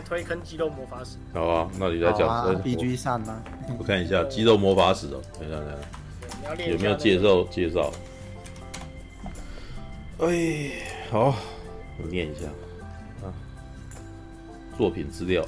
[0.00, 1.18] 来推坑肌肉魔法史。
[1.34, 2.26] 好啊，那你来讲。
[2.26, 3.42] 啊、B G 上吗？
[3.78, 7.92] 我看一下肌肉魔法史哦，等一下等一下，有没有介绍介绍？
[10.20, 10.70] 哎，
[11.10, 11.34] 好，
[12.02, 12.46] 我念一下
[13.26, 13.28] 啊，
[14.76, 15.44] 作品资料，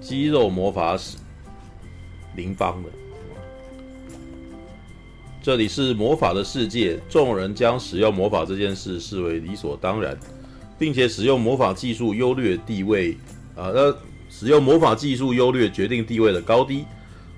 [0.00, 1.16] 肌肉魔法史，
[2.36, 2.88] 林邦的。
[5.42, 10.16] 这里是魔法的世界，众人将使用魔法这件事视为理所当然，
[10.84, 13.16] 并且使用魔法技术优劣地位，
[13.56, 13.90] 啊，那，
[14.28, 16.84] 使用魔法技术优劣决定地位的高低。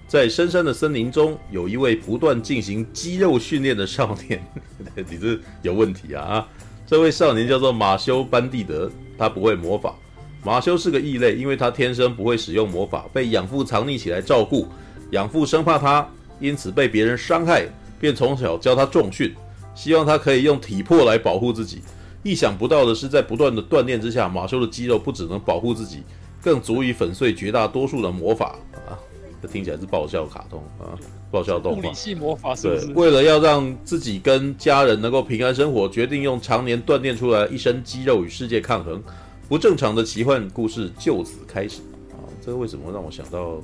[0.08, 4.44] 在深山的森林中，有一位不断进行肌肉训练的少年，
[5.08, 6.24] 你这有问题啊！
[6.24, 6.48] 啊，
[6.88, 9.94] 这位少年叫做马修·班蒂德，他不会魔法。
[10.42, 14.66] 马修是个异类，因为他天生不会使用魔法，被养父藏匿起来照顾，
[15.12, 16.04] 养父生怕他
[16.40, 17.64] 因此被别人伤害。
[18.00, 19.32] 便从小教他重训，
[19.72, 21.80] 希望他可以用体魄来保护自己。
[22.26, 26.02] 意想不到的是，在不断的锻炼之下，马修的肌肉不只能保护自己，
[26.42, 28.56] 更足以粉碎绝大多数的魔法
[28.88, 28.98] 啊！
[29.40, 30.98] 这听起来是爆笑卡通啊，
[31.30, 31.78] 爆笑动画。
[31.78, 32.86] 物理系魔法是不是？
[32.86, 39.00] 对，为了要让自己跟家人能够平安生活，决定用常年锻炼出来一身肌肉与世界抗衡。
[39.48, 41.80] 不正常的奇幻故事就此开始
[42.10, 42.18] 啊！
[42.44, 43.62] 这个为什么让我想到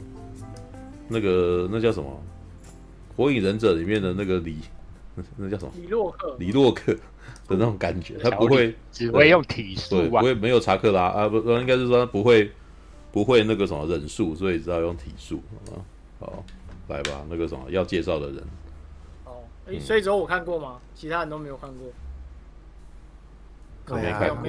[1.08, 2.08] 那个那叫什么？
[3.16, 4.58] 火影忍者里面的那个李，
[5.36, 5.72] 那叫什么？
[5.76, 6.36] 李洛克。
[6.38, 6.96] 李洛克
[7.52, 12.50] 的那种感觉，他不会只会用体术，对，不会没有查克拉啊，不，应该是说他不会
[13.12, 15.76] 不会那个什么忍术，所以只要用体术啊。
[16.18, 16.44] 好，
[16.88, 18.44] 来吧，那个什么要介绍的人。
[19.24, 20.78] 哦，哎，所以只有我看过吗？
[20.94, 21.88] 其他人都没有看过。
[23.84, 24.48] 都没看过，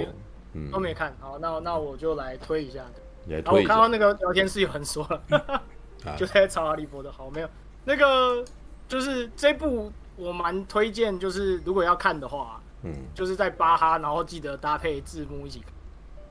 [0.53, 1.11] 嗯，都没看。
[1.19, 2.85] 好，那那我就来推一下。
[3.27, 3.69] 来推一下。
[3.69, 5.63] 然后我看到那个聊天室有人说了，
[6.15, 7.11] 就在抄哈利波特。
[7.11, 7.49] 好，没有。
[7.83, 8.45] 那个
[8.87, 15.73] 就是这部我蛮推荐，就是如果要看的话，嗯，就是在巴哈，然后记得搭配字幕一起看，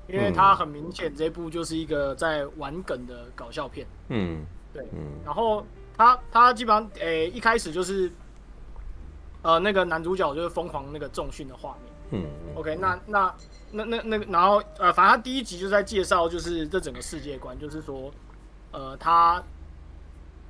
[0.08, 8.10] 因为它很明显这部就是一个在玩梗的搞笑片，嗯，对，嗯，然后他他基本上诶、欸、一开始就是
[9.42, 11.76] 呃那个男主角就是疯狂那个重训的画
[12.10, 13.34] 面，嗯，OK，那那
[13.70, 18.10] 那那那个然后呃反正他第一集就在介绍就是这整个世界观，就是说
[18.70, 19.42] 呃他。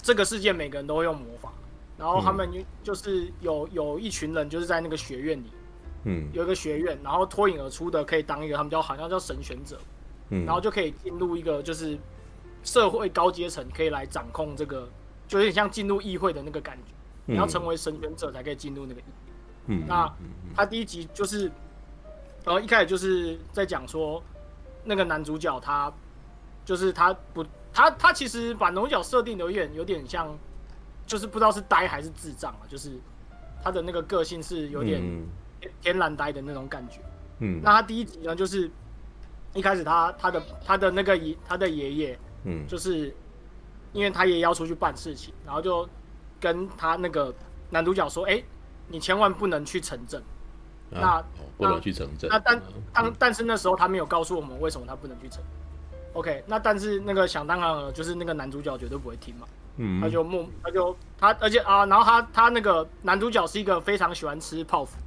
[0.04, 1.52] 这个世界每个人都会用魔法，
[1.96, 2.50] 然后他们
[2.82, 5.52] 就是有有一群人就是在那个学院里，
[6.04, 9.78] 嗯，有一个学院，然后脱颖而出的可以当一个他们叫好像叫神选者，
[10.30, 11.98] 嗯，然后就可以进入一个就是
[12.62, 14.88] 社会高阶层，可以来掌控这个，
[15.26, 16.92] 就有点像进入议会的那个感觉。
[17.26, 19.32] 你要成为神选者才可以进入那个议会。
[19.66, 20.12] 嗯，那
[20.54, 21.50] 他第一集就是，
[22.44, 24.22] 然后一开始就是在讲说
[24.84, 25.92] 那个男主角他
[26.64, 27.44] 就是他不。
[27.74, 30.28] 他他其实把男主角设定的有点有点像，
[31.06, 33.00] 就是不知道是呆还是智障啊，就是
[33.64, 35.00] 他的那个个性是有点
[35.80, 37.00] 天然呆的那种感觉。
[37.40, 38.70] 嗯，那他第一集呢，就是
[39.54, 43.14] 一开始他他的他的那个爷他的爷爷，嗯，就是
[43.92, 45.88] 因为他爷爷要出去办事情，然后就
[46.40, 47.34] 跟他那个
[47.70, 48.42] 男主角说：“哎、
[48.88, 50.22] 你千万不能去城镇。”
[50.94, 51.24] 那
[51.56, 52.28] 不能去城镇。
[52.30, 52.62] 那但
[52.92, 55.42] 但但是那时候他没有告诉我们为什么他不能去城。
[56.12, 59.46] OK，那但是那个想当然了，就是那个男主角绝对不会听嘛，
[59.78, 64.98] 嗯，他就默，他就他，而且啊，然后他他那个男主角是一个非常喜欢吃泡芙，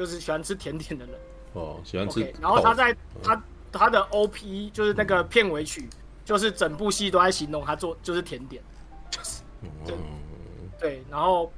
[0.00, 1.14] 就是喜欢吃甜点的人，
[1.52, 5.86] 哦，喜欢吃，okay, 然后他在他他的 OP 就是那个片尾曲，
[6.24, 8.62] 就是整部戏都在形容他做就是甜点，
[9.10, 9.42] 就是，
[9.84, 9.94] 对，
[10.78, 11.52] 对，然后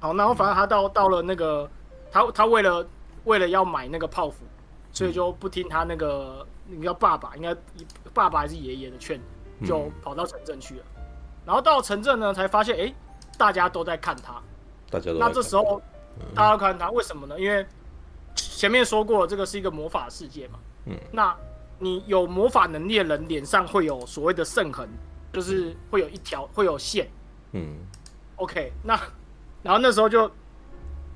[0.00, 1.70] 好，然后反正他到到了那个
[2.10, 2.84] 他他为了
[3.22, 4.38] 为了要买那个泡芙，
[4.92, 6.44] 所以就不听他那个。
[6.70, 7.56] 你叫爸爸，应该
[8.12, 9.18] 爸爸还是爷爷的劝，
[9.66, 10.84] 就跑到城镇去了。
[10.96, 11.02] 嗯、
[11.46, 12.94] 然后到城镇呢，才发现，哎、欸，
[13.38, 14.34] 大家都在看他。
[14.90, 15.80] 大家都那这时候，
[16.34, 17.38] 大家都看他，为什么呢？
[17.38, 17.66] 因为
[18.34, 20.58] 前面说过，这个是一个魔法世界嘛。
[20.86, 20.96] 嗯。
[21.12, 21.36] 那
[21.78, 24.88] 你有魔法能力的人脸上会有所谓的圣痕，
[25.32, 27.08] 就是会有一条会有线。
[27.52, 27.76] 嗯。
[28.36, 28.98] OK，那
[29.62, 30.30] 然后那时候就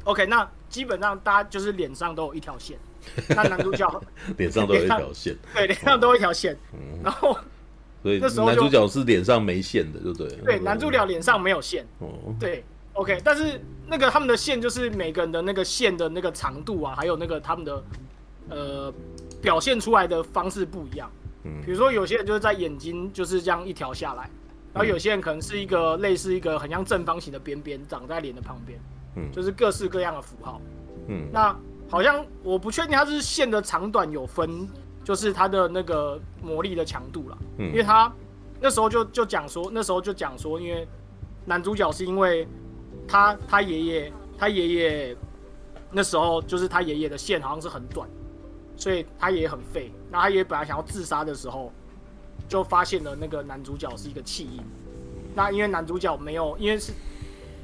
[0.05, 2.79] ，OK，那基本上大家就是脸上都有一条线。
[3.31, 4.03] 那男主角
[4.37, 6.57] 脸上都有一条线，对，脸上都有一条线。
[6.73, 7.37] 嗯然后，
[8.01, 10.29] 所以那时候男主角是脸上没线的，对不对？
[10.45, 11.85] 对，男主角脸上没有线。
[11.99, 13.21] 哦，对，OK。
[13.25, 17.85] 但是那个他们的线就是每个人的那个线的那个长度啊，还有那个他们的
[18.49, 18.95] 呃
[19.41, 21.11] 表现出来的方式不一样。
[21.45, 24.31] 嗯，比如说有些人就是在眼睛就是这样一条下来，
[24.73, 28.79] 然后有些人可能是一个类似一个很像正方形的边边长在脸的旁边。
[29.17, 30.61] 嗯，就是各式各样的符号。
[31.09, 31.57] 嗯，那。
[31.91, 34.67] 好像我不确定它是线的长短有分，
[35.05, 37.37] 就是它的那个魔力的强度了。
[37.59, 38.11] 嗯，因为他
[38.63, 40.89] 那时候就就讲说，那时候就讲说，因为
[41.45, 42.49] 男主角是因为
[43.07, 45.17] 他他爷爷他爷爷
[45.91, 48.09] 那时候就是他爷爷的线好像是很短，
[48.77, 49.93] 所以他也很废。
[50.11, 51.73] 那他爷爷本来想要自杀的时候，
[52.49, 54.63] 就发现了那个男主角是一个弃婴。
[55.35, 56.93] 那因为男主角没有，因为是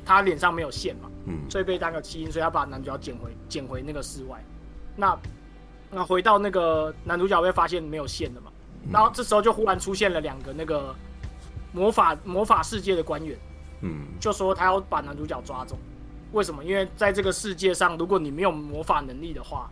[0.04, 4.42] 他脸上没有线嘛，嗯，所以被当个弃婴，所以他把男主角捡回捡回那个室外。
[4.96, 5.18] 那
[5.90, 8.50] 那回到那个男主角被发现没有线的嘛，
[8.90, 10.94] 然后这时候就忽然出现了两个那个
[11.72, 13.38] 魔法魔法世界的官员，
[13.80, 15.78] 嗯，就说他要把男主角抓走。
[16.32, 16.64] 为什么？
[16.64, 19.70] 因为在这个世界上，如果你没有魔法能力的话，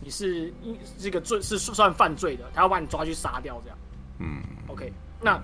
[0.00, 0.52] 你是
[0.98, 3.78] 这个罪是算犯罪的，他要把你抓去杀掉这样。
[4.20, 5.40] 嗯，OK，那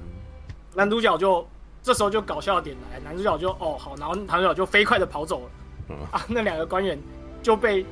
[0.74, 1.46] 男主角就
[1.82, 5.50] 这时候就搞笑点来，男主角就哦好，然后男主角就飞快的跑走了。
[5.90, 6.98] 嗯、啊，那两个官员
[7.42, 7.84] 就被。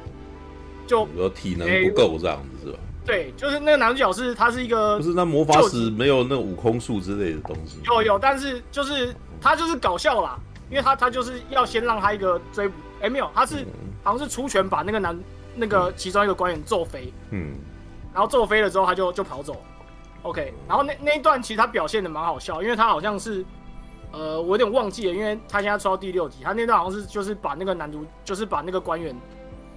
[0.85, 2.79] 就有体能不够这样子是吧？
[3.07, 7.79] 对，就是那个男主角是他是一个，不是那魔法使没有那悟空术之类的东西。
[7.85, 10.39] 有有，但是就是他就是搞笑啦，
[10.71, 13.69] 因为他他就是要先让他一个追捕，哎、欸、没有，他是、嗯、
[14.03, 15.19] 好像是出拳把那个男
[15.55, 17.55] 那个其中一个官员揍飞，嗯，
[18.15, 19.61] 然后揍飞了之后他就就跑走
[20.23, 23.45] ，OK，然后那那一段其实他表现的蛮好笑，因为他好像是
[24.13, 29.15] 呃我有点忘记了，因为他现在出到第六集，他那段好像是就是把那个男主就是把那个官员。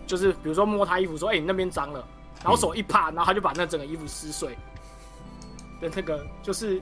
[0.08, 2.08] 就是比如说摸他衣服说，哎、欸，你那边脏了，
[2.44, 4.56] 然后手一啪，然后他就把那整个衣服撕碎。
[5.82, 6.80] 的那个就是，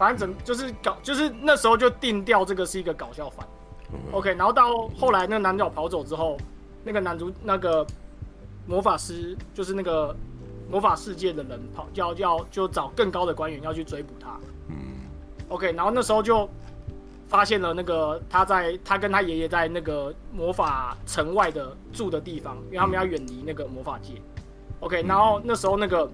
[0.00, 3.46] 反正整就是搞，就是那时候就定调这个是一个搞笑番。
[4.12, 6.38] OK，然后到后来那个男主角跑走之后，
[6.82, 7.86] 那个男主那个
[8.66, 10.16] 魔法师就是那个
[10.70, 14.40] 魔法世界的人跑要要就找更高的官员要去追捕他。
[15.50, 16.48] OK，然后那时候就。
[17.30, 24.20] 发现了那个他在他跟他爷爷在那个魔法城外的住的地方，因为他们要远离那个魔法界。
[24.80, 26.10] OK，然后那时候那个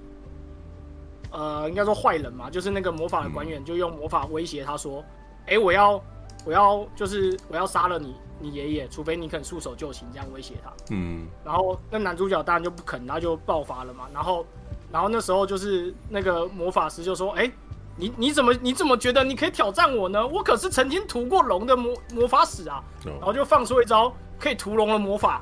[1.37, 5.05] 呃，应该说坏人嘛，就是那个魔法的官员就用魔法威胁他说
[5.45, 6.03] ：“哎、欸，我要
[6.47, 10.73] 我要就是我要杀了你你爷爷，除非你肯束手就擒。”这样威胁他。
[10.91, 11.27] 嗯。
[11.45, 14.09] 然后那男主角当然就不肯，然后就爆发了嘛。
[14.15, 14.47] 然后
[14.91, 17.53] 然后那时候就是那个魔法师就说：“哎、欸。”
[17.99, 20.27] 你你怎么你怎么觉得你可以挑战我呢？
[20.27, 22.85] 我可是曾经屠过龙的魔魔法使啊！
[23.03, 25.41] 然后就放出一招可以屠龙的魔法，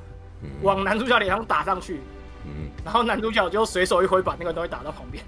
[0.63, 2.01] 往男主角脸上打上去。
[2.47, 5.25] 嗯，然后男主角就随手一挥，把那个东西打到旁边。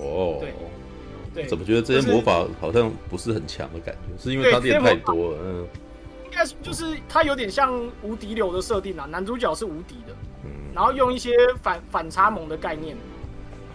[0.00, 0.54] 哦，对
[1.34, 4.22] 对，怎么觉得这些魔法好像不是很强的感觉？
[4.22, 5.38] 是因为他练太多了？
[5.44, 5.66] 嗯，
[6.24, 10.14] 应该是就是他有点像无敌流的设定啊，男主角是无敌的，
[10.44, 11.32] 嗯，然后用一些
[11.62, 12.96] 反反差萌的概念。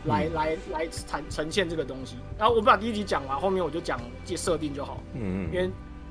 [0.07, 2.15] 来来来，呈呈现这个东西。
[2.37, 5.01] 然后我把第一集讲完，后面我就讲这设定就好。
[5.15, 5.49] 嗯嗯。
[5.51, 5.67] 因为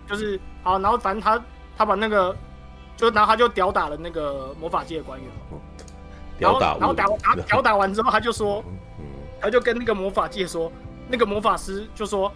[0.08, 1.40] 就是好，然后反正他
[1.76, 2.34] 他把那个，
[2.96, 5.58] 就然后他就屌打了那个魔法界的官员嘛。
[6.40, 6.76] 屌打。
[6.78, 8.64] 然后打打屌打完之后，他就说，
[9.40, 10.70] 他就跟那个魔法界说，
[11.08, 12.32] 那个魔法师就说，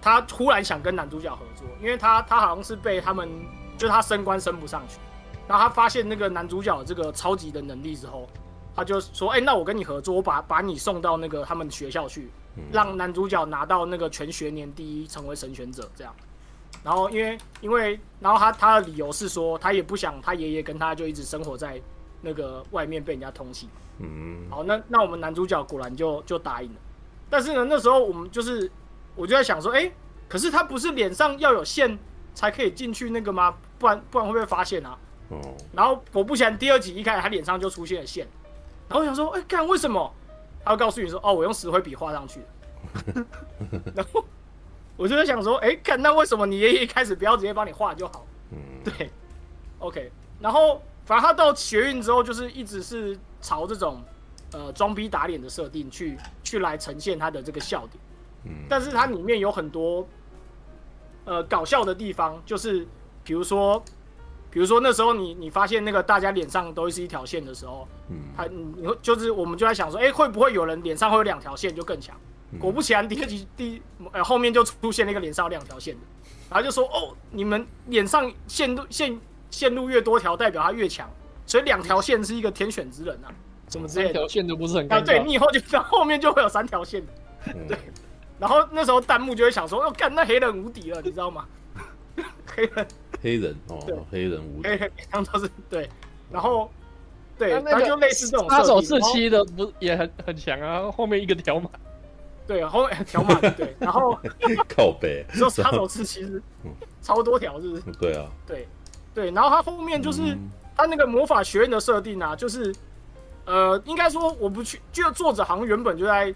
[0.00, 3.28] 他忽然想跟男主角合作，因为他他好像是被他们，
[3.76, 4.98] 就他升官升不上去，
[5.46, 8.28] 然后他发现那个男主角这个超级的能力之后。
[8.76, 12.28] 他就说：“哎、欸，那我跟你合作，我把把你送到那个他们学校去，
[12.72, 15.88] 让男主角拿到那个全学年第一，成为神选者。
[15.94, 16.12] 这样。
[16.82, 21.80] 然后因为因为，然后他他的理由是说，他也不想他爷爷跟他就一直生活在
[22.24, 23.66] 那个外面被人家通缉。
[23.98, 26.76] 嗯，好，那那我们男主角果然就就答应了。
[27.30, 28.70] 但是呢，那时候我们就是，
[29.14, 29.92] 我就在想说，哎、欸，
[30.28, 31.98] 可是他不是脸上要有线
[32.34, 33.54] 才可以进去那个吗？
[33.78, 34.98] 不然不然会不会发现啊？
[35.28, 35.40] 哦。
[35.72, 38.26] 然后果不其然，第二集一开始他脸上就出现了线。”
[38.88, 40.12] 然后我想说，哎、欸，干为什么？
[40.64, 43.26] 他会告诉你说，哦，我用石灰笔画上去的。
[43.94, 44.24] 然后
[44.96, 48.26] 我就在想说，哎、欸，干那为什么你爷爷一开始不要直接帮你画就好？
[48.50, 49.10] 嗯，对
[49.78, 50.10] ，OK。
[50.40, 54.02] 然后反正他到学运之后，就是一直是朝这种
[54.52, 58.02] 呃装逼打脸的设定去去来呈现他的这个笑点。
[58.44, 60.06] 嗯，但是它里面有很多
[61.24, 62.86] 呃搞笑的地方，就是
[63.22, 63.82] 比如说。
[64.50, 72.16] 比如说那时候你你发现那个大家脸上都是一条线的时候，嗯，他你会就是我们就在想说，哎、欸，会不会有人脸上会有两条线就更强？
[72.52, 73.82] 嗯、果不其然，第二集第
[74.12, 76.00] 呃后面就出现了一个脸上有两条线的，
[76.48, 79.20] 然后就说哦，你们脸上线路线
[79.54, 81.08] 线路越多条，代表他越强，
[81.46, 83.30] 所以两条线是一个天选之人啊，
[83.70, 87.02] 什么之类条线都不是很啊，对你以后就知道后面就会有三条线，
[87.46, 87.78] 嗯、对，
[88.38, 91.46] 然后那时候弹幕就会想说，哦，干那黑人无敌了，你知道吗？
[92.46, 92.86] 黑人。
[93.22, 93.78] 黑人哦，
[94.10, 94.90] 黑人无敌，黑人
[95.32, 95.88] 都是对，
[96.30, 96.70] 然后
[97.38, 100.90] 对，那就类似这种杀手四七的不也很很强啊？
[100.92, 101.70] 后面一个条码，
[102.46, 104.18] 对，后面 条码对，然后
[104.68, 106.42] 靠背，说杀手四七是
[107.00, 107.82] 超多条，是不是？
[107.98, 108.68] 对啊，对
[109.14, 110.36] 对，然后他后面就是
[110.76, 112.74] 他那个魔法学院的设定啊，就是
[113.44, 116.34] 呃，应该说我不去，就作者好像原本就在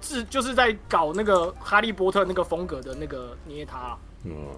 [0.00, 3.96] 自就是在搞那个哈利波特那个风格的那个捏他。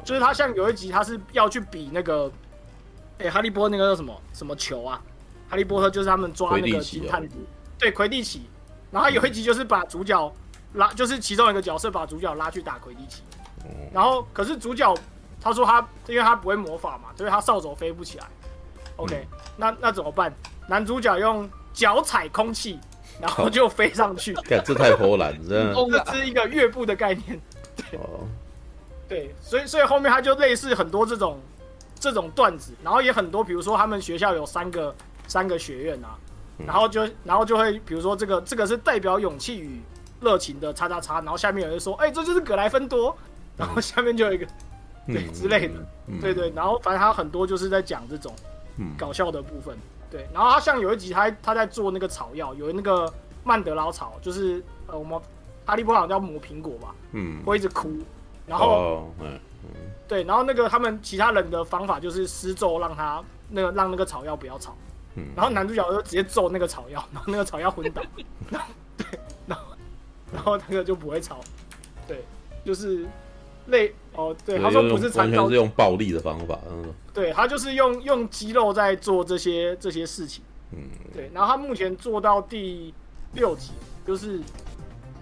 [0.02, 2.32] 就是他像有一集，他是要去比那个，
[3.18, 4.98] 哎、欸，哈利波特那个叫什么什么球啊？
[5.50, 7.36] 哈利波特就是他们抓那个金探子，
[7.78, 8.48] 对魁地奇，
[8.90, 10.32] 然后有一集就是把主角
[10.72, 13.22] 拉，就是其中一个角色把主角拉去打魁地奇，
[13.92, 14.94] 然后可是主角
[15.40, 18.26] 他说他因为他不会魔法嘛，所以他扫帚飞不起来。
[18.96, 19.26] OK，
[19.56, 20.32] 那那怎么办？
[20.66, 22.78] 男主角用脚踩空气，
[23.20, 24.34] 然后就飞上去。
[24.64, 25.72] 这太波澜，这
[26.04, 27.40] 这是一个乐步的概念。
[27.76, 28.00] 对，
[29.08, 31.40] 对，所以所以后面他就类似很多这种
[31.98, 34.94] 这种段子，然后也很多，比如说他们学校有三个
[35.28, 36.18] 三个学院啊，
[36.66, 39.80] 然后就然后就会比如说这个这个是代表勇气与
[40.20, 43.16] 热情的叉叉叉，然后下面有人说，哎，这就是葛莱芬多，
[43.56, 44.44] 然后下面就有一个
[45.08, 45.74] 对之类的，
[46.20, 48.32] 对对，然后反正他很多就是在讲这种。
[48.96, 49.76] 搞笑的部分，
[50.08, 53.12] 对，然后他像有一集他他在做那个草药，有那个
[53.42, 55.20] 曼德拉草，就是呃我们
[55.66, 57.90] 哈利波特叫磨苹果吧，嗯，会一直哭，
[58.46, 59.36] 然后嗯。
[60.06, 64.76] 对，然后那个他们其他人的方法就是施咒让他那个让那个草药不要吵，
[65.16, 68.00] 嗯，然后男主角就直接揍那个草药，然后那个草药昏倒，
[68.48, 69.06] 然后对，
[69.48, 69.64] 然后
[70.32, 71.40] 然后那个就不会吵，
[72.06, 72.22] 对，
[72.64, 73.04] 就是。
[73.66, 80.78] 类哦，对，他说不是完全是用暴力的方法，嗯，对，他就是用用肌肉在做这些这些事情，嗯，
[81.14, 82.92] 对，然后他目前做到第
[83.34, 83.70] 六集，
[84.04, 84.40] 就是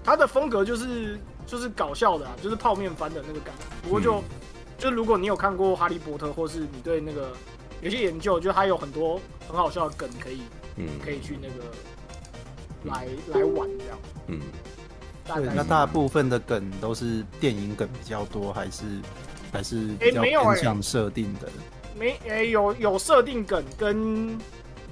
[0.02, 3.64] 他的风格就是就是搞笑的，啊，就是泡面番的那个感觉。
[3.82, 4.24] 不过就、嗯、
[4.78, 7.32] 就如果你有看过哈利波特，或是你对那个
[7.82, 10.40] 有些研究，就他有很多很好笑的梗可以，
[10.76, 11.70] 嗯，可以去那个
[12.84, 13.98] 来来玩这样，
[14.28, 14.40] 嗯。
[15.34, 18.84] 对，那大部分的梗都是电影梗比较多，还是
[19.52, 21.48] 还是比较偏向设定的？
[21.98, 24.38] 没，诶、欸，有有设定梗跟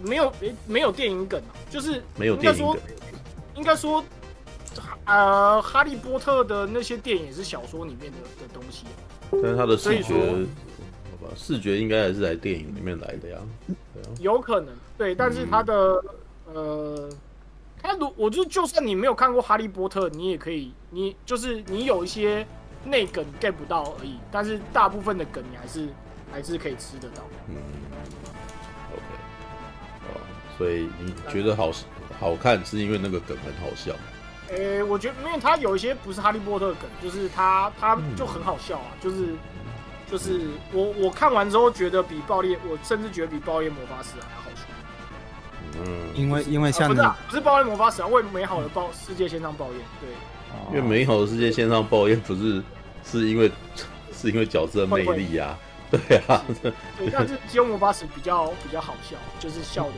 [0.02, 2.80] 没有诶、欸，没有电影梗啊，就是没有电影梗。
[3.54, 4.04] 应该说，
[5.04, 8.86] 呃，哈利波特的那些电影是小说里面的的东西，
[9.30, 13.38] 但是他的视觉，好吧，视觉应该还是在电影里面来的呀。
[14.18, 16.02] 有可能，对，但是他的、
[16.48, 17.08] 嗯、呃。
[17.86, 22.46] 那如我就就算你没有看过《哈利波特》，你也可以，你就是你有一些
[22.82, 25.88] 内梗 get 不到而已，但是大部分的梗你还是
[26.32, 27.22] 还是可以吃得到。
[27.46, 27.56] 嗯
[28.90, 29.04] ，OK，
[30.08, 30.16] 哦，
[30.56, 31.70] 所以你觉得好
[32.18, 33.92] 好看是因为那个梗很好笑？
[34.48, 39.28] 诶、欸，我觉得因为他有一些不是哈利波特梗，就是他他就很好笑啊，嗯、就是
[40.10, 44.62] 就是我我看完之后觉得比爆裂，我甚至觉得比爆裂魔法师还好笑。
[45.78, 50.08] 嗯，因为因为像你、啊、不是抱怨魔法使，为美好的报世界线上抱怨，对，
[50.70, 52.62] 因为美好的世界线上抱怨不是
[53.04, 53.50] 是因为
[54.12, 55.58] 是因为角色魅力啊，
[55.90, 56.72] 对啊，对，
[57.12, 59.92] 但是激幽魔法使比较比较好笑，就是笑的，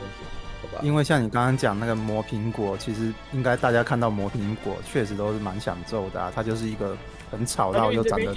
[0.61, 0.81] 好吧？
[0.81, 6.97] 因为像你刚刚讲那个磨苹果，其实应该大家看到磨苹果确实都是蛮想揍的、啊，它就是一个
[7.31, 8.35] 很吵闹又长得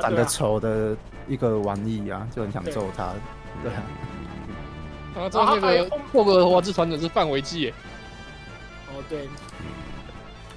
[0.00, 3.12] 长得丑的一个玩意啊，就很想揍它，
[3.62, 3.72] 对。
[3.72, 3.82] 啊。
[5.14, 7.74] 然后之后那个霍格华兹船长是范围技耶。
[8.88, 9.28] 哦，对。
[9.60, 9.66] 嗯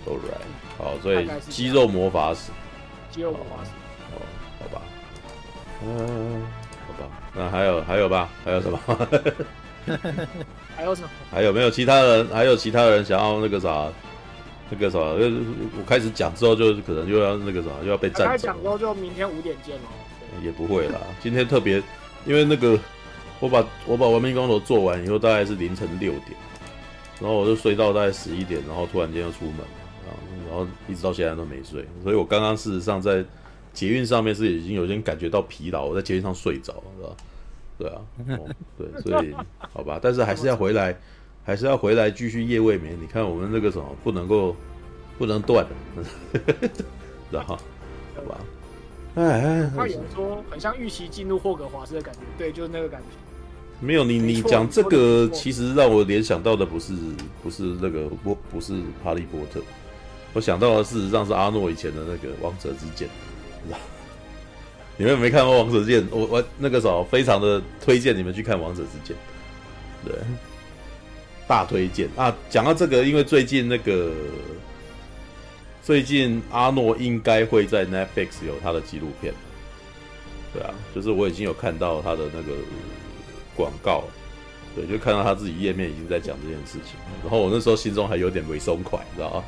[0.06, 2.52] ，Alright，好，所以肌肉魔法使。
[3.12, 3.72] 肌肉魔法使。
[4.14, 4.22] 哦，
[4.60, 4.82] 好吧。
[5.84, 6.44] 嗯，
[6.88, 7.10] 好吧。
[7.34, 8.30] 那还有还有吧？
[8.44, 8.80] 还有什么？
[10.76, 11.10] 还有什么？
[11.32, 12.28] 还有没有其他人？
[12.30, 13.88] 还有其他人想要那个啥？
[14.70, 15.00] 那个啥？
[15.00, 18.28] 我开始讲之后，就可能又要那个啥，又要被占。
[18.28, 19.82] 开始讲之后就明天五点见了。
[20.44, 21.82] 也不会啦，今天特别，
[22.26, 22.80] 因为那个。
[23.40, 26.32] 我把我把文明光头做完以后，大概是凌晨六点，
[27.20, 29.58] 然后我就睡到大概十一点，然后突然间又出门，
[30.48, 33.24] 然后一直到现在都没睡，所以我刚刚事实上在
[33.74, 37.16] 捷运上面是已经有点感觉到疲劳，我在捷运上睡着，是吧？
[37.78, 38.02] 对啊，
[38.40, 39.36] 哦、对，所以
[39.74, 40.98] 好吧，但是还是要回来，
[41.44, 42.98] 还是要回来继续夜未眠。
[43.02, 44.56] 你看我们那个什么不能够
[45.18, 45.68] 不能断，
[47.30, 47.58] 然后
[48.16, 48.40] 好吧？
[49.16, 53.08] 哎，他有说很像预期进入霍格华兹的感觉，对，就是那个感觉。
[53.82, 56.94] 没有你，你讲这个其实让我联想到的不是
[57.44, 59.62] 不是那个不不是哈利波特，
[60.34, 63.08] 我想到的事实上是阿诺以前的那个王者之剑，
[64.98, 66.08] 你们有没看过王者之剑？
[66.10, 69.16] 我我那个时候非常的推荐你们去看王者之剑，
[70.06, 70.16] 对，
[71.48, 72.36] 大推荐啊！
[72.50, 74.12] 讲到这个，因为最近那个
[75.84, 79.34] 最近阿诺应该会在 Netflix 有他的纪录片，
[80.54, 82.54] 对啊，就是我已经有看到他的那个。
[83.56, 84.04] 广告，
[84.76, 89.44] 对，就看到他自己页面已经在讲这件事情，然后我那时候心中还有点没松快，你知道吗？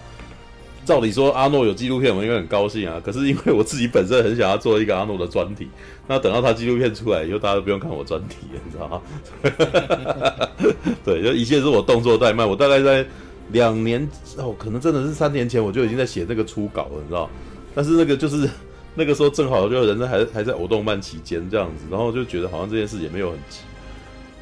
[0.85, 3.01] 照理说阿诺有纪录片，我应该很高兴啊。
[3.03, 5.67] 可是因为我自己本身很想要做一个阿诺的专题，
[6.07, 9.01] 那等到他纪录片出来以后，大家都不用看我专题，你知道吗？
[11.03, 13.05] 对，就一切是我动作怠慢，我大概在
[13.51, 17.29] 两年哦，可能真的是三年前我就已经在写那个初稿了，你知道？
[17.75, 18.49] 但是那个就是
[18.95, 23.59] 那个时候正好就人生还还在偶动漫期间这样子，然后就觉得好像这件事也没有很急。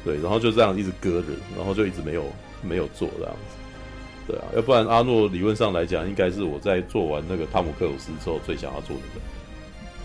[0.06, 2.22] 对，然后就这样一直搁着，然后就一直没有
[2.62, 3.56] 没有做这样子。
[4.28, 9.20] 对啊，要不然阿诺理论上来讲，应该是我在做完那个汤姆克鲁斯之后最想要做的人。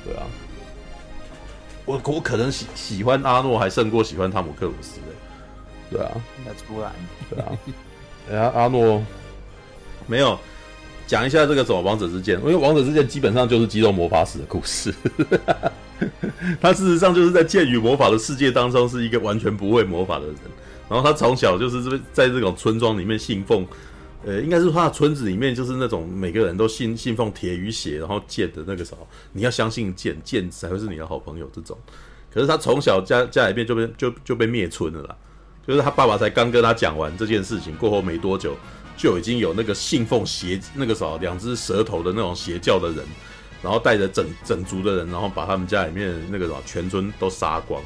[0.03, 0.25] 对啊，
[1.86, 5.08] 我我可能喜喜欢阿诺还胜过喜欢汤姆克鲁斯的。
[5.91, 6.12] 对啊，
[6.43, 6.91] 那出来。
[7.29, 7.58] 对啊，
[8.31, 9.03] 哎呀，阿诺
[10.08, 10.36] 没有
[11.05, 14.91] 讲一下这个什么王者之剑，因为王者之剑基本上就是肌肉魔法使的故事。
[16.62, 20.36] 他事实上就是在剑与魔法的世界当中是一个完全不会魔法的人，
[20.89, 23.67] 然后他从小就是这在这种村庄里面信奉。
[24.24, 31.75] 呃，应该是他的村子里面就是那种每个人都信信奉铁与血，然后剑的那个时候，你要相信剑，剑才会是你的好朋友这种。
[32.31, 35.15] 可是他从小家家里边就被就就被灭村了啦，
[35.65, 38.55] 就是他爸爸才刚跟他讲完这件事情过后没多久，
[38.96, 43.03] 就已经有那个信奉邪那个时候两只舌头的那种邪教的人，
[43.63, 47.82] 然后带着整整族的人，然后把他们家里面那个什么全村都杀光，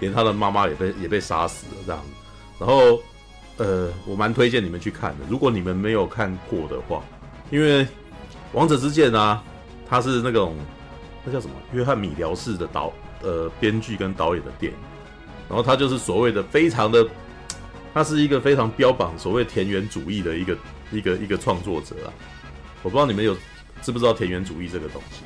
[0.00, 2.10] 连他的妈妈也被也被杀死了这样子，
[2.58, 3.00] 然后。
[3.56, 5.24] 呃，我蛮推荐你们去看的。
[5.28, 7.00] 如果你们没有看过的话，
[7.52, 7.84] 因为
[8.52, 9.40] 《王者之剑》啊，
[9.88, 10.56] 它是那种
[11.24, 11.54] 那叫什么？
[11.72, 14.78] 约翰米辽式的导呃编剧跟导演的电影，
[15.48, 17.06] 然后他就是所谓的非常的，
[17.94, 20.58] 他是一个非常标榜所谓田园主义的一个
[20.90, 22.10] 一个一个创作者啊。
[22.82, 23.36] 我不知道你们有
[23.84, 25.22] 知不知道田园主义这个东西？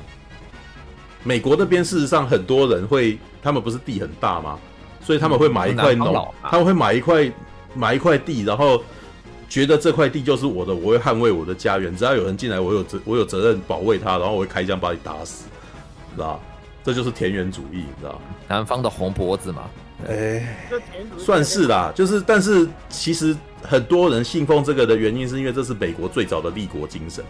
[1.23, 4.59] 美国那边事实上很多人会，他们不是地很大吗？
[5.01, 7.31] 所以他们会买一块农，他们会买一块。
[7.75, 8.83] 买一块地，然后
[9.47, 11.95] 觉得这块地就是我的，我会捍卫我的家园。
[11.95, 15.45] 只要有人进来，我有责，我有责任保卫他，然后我会开枪把你打死，
[16.15, 16.41] 知道？
[16.83, 18.19] 这就是田园主义，你知道？
[18.47, 19.69] 南方的红脖子嘛，
[20.07, 20.57] 哎，
[21.19, 21.93] 算是啦。
[21.95, 27.23] 就是，但是其实很多人信奉这个的原因，是因为这是美国最早的立国精神，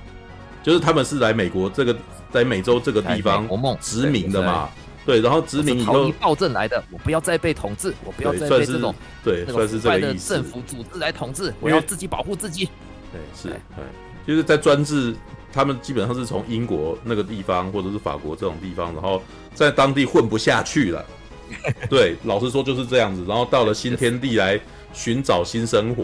[0.64, 1.96] 就是他们是来美国这个
[2.32, 3.48] 在美洲这个地方
[3.82, 4.70] 殖民的嘛。
[5.06, 8.94] 对，然后殖民以后，逃离暴政来的，我不要再被统治，我不要再被这种
[9.24, 10.36] 对，算是这个意思。
[10.36, 12.70] 政府组织来统治，我要自己保护自己。
[13.12, 13.84] 对，是，对，
[14.28, 15.16] 就是在专制，
[15.52, 19.20] 他们基本上是从英国那个地方或者是法国这种地方，然后
[19.56, 21.04] 在当地混不下去了。
[21.90, 23.26] 对，老实说就是这样子。
[23.28, 24.60] 然后到了新天地来
[24.94, 26.04] 寻找新生活，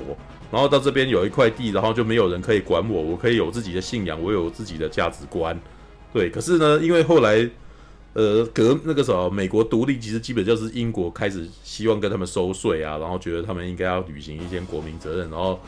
[0.51, 5.59] 然后到这边有一块地，然后就没有人可以管我，我可以有自己的信仰，我有自己的价值观。
[6.13, 7.49] 对，可是呢，因为后来。
[8.17, 15.59] 呃，革那个时候，美国独立其实基本就是英国开始希望跟他们收税啊，然后觉得他们应该要履行一些国民责任，然后，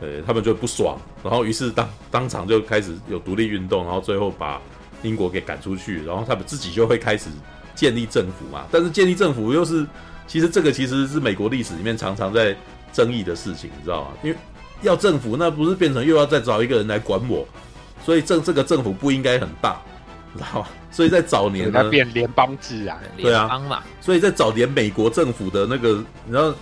[0.00, 4.58] 呃，他们就不爽，然后于是当当场就开始有独立运动，然后最后把
[5.02, 7.28] 英国给赶出去，然后他们自己就会开始
[7.74, 8.66] 建立政府嘛。
[8.72, 9.86] 但是建立政府又是，
[10.26, 12.56] 其实这个其实是美国历史里面常常在
[12.92, 14.08] 争议的事情，你知道吗？
[14.22, 14.36] 因为
[14.82, 17.46] 要政府，那不是变成又要再找一个人来管我，
[18.04, 19.80] 所以政这个政府不应该很大。
[20.32, 20.68] 知道吧？
[20.92, 26.54] 所以在早年呢，变联邦制啊，对啊，所以在早年美国政府的那个，你知道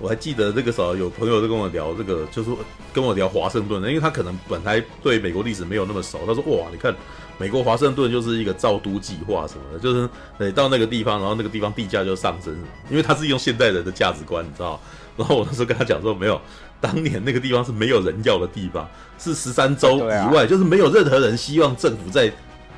[0.00, 2.50] 我还记得那个时候有朋友在跟我聊这个，就是
[2.94, 6.94] 跟我聊华盛顿，因为他可能本来对美国历史没有那么熟，他说哇，你看
[7.36, 12.54] 美国华盛顿就是一个造都计划什么的，就是得到那个地方，然后那个地方地价就上升，
[12.88, 14.80] 因为他是用现代人的价值观，你知道。
[15.16, 16.40] 然后我那时候跟他讲说，没有，
[16.80, 22.32] 当年那个地方是没有人要的地方，是十三州以外，就是没有任何人希望政府在。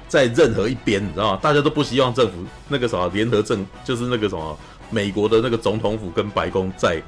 [0.09, 1.39] 在任何一边，你知道吗？
[1.43, 7.03] 大家都不希望政府那个什么联合政，就是那个什么美国的那个总统府跟白宫在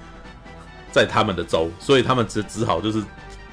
[0.93, 3.03] 在他们的州，所以他们只只好就是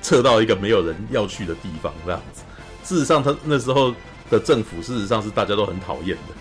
[0.01, 2.41] 撤到一个没有人要去的地方这样子。
[2.83, 3.93] 事实上，他那时候
[4.29, 6.33] 的政府事实上是大家都很讨厌的，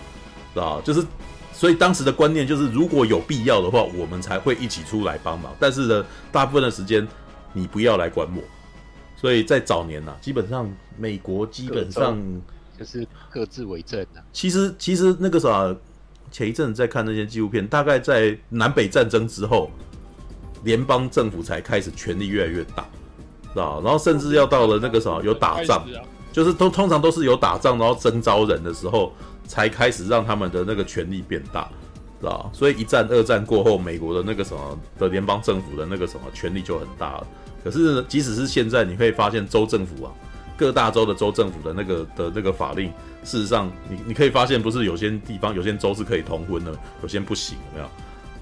[0.53, 0.81] 知道？
[0.81, 1.01] 就是
[1.57, 5.55] 所以当时的观念就是，如果有必要的话，我们才会一起出来帮忙。
[5.59, 7.07] 但是呢，大部分的时间
[7.55, 8.43] 你不要来管我。
[9.17, 12.19] 所以在早年呐、啊，基本上美国基本上。
[12.79, 14.23] 就是各自为政的。
[14.35, 15.75] 其实，其实那个啥，
[16.31, 19.71] 前一阵在看那些纪录片，大概在南北战争之后，
[20.63, 22.87] 联邦政府才开始权力越来越大，
[23.45, 23.81] 知道？
[23.81, 25.87] 然后甚至要到了那个啥，有打仗，
[26.31, 29.11] 就是都通常都是有打仗，然后征召人的时候，
[29.47, 31.69] 才开始让他们的那个权力变大，
[32.21, 32.51] 知道？
[32.53, 37.27] 所以一战、二战过后，美国的那个什么的联邦政府的那个什么权力就很大了。
[37.65, 40.13] 可是，即使是现在，你会发现州政府啊。
[40.59, 42.91] 各大州的州政府的那个的那个法令，
[43.23, 47.91] 事实上你，你可以发现，不是有些地方有些州是可以同婚的，有些不行，有没有？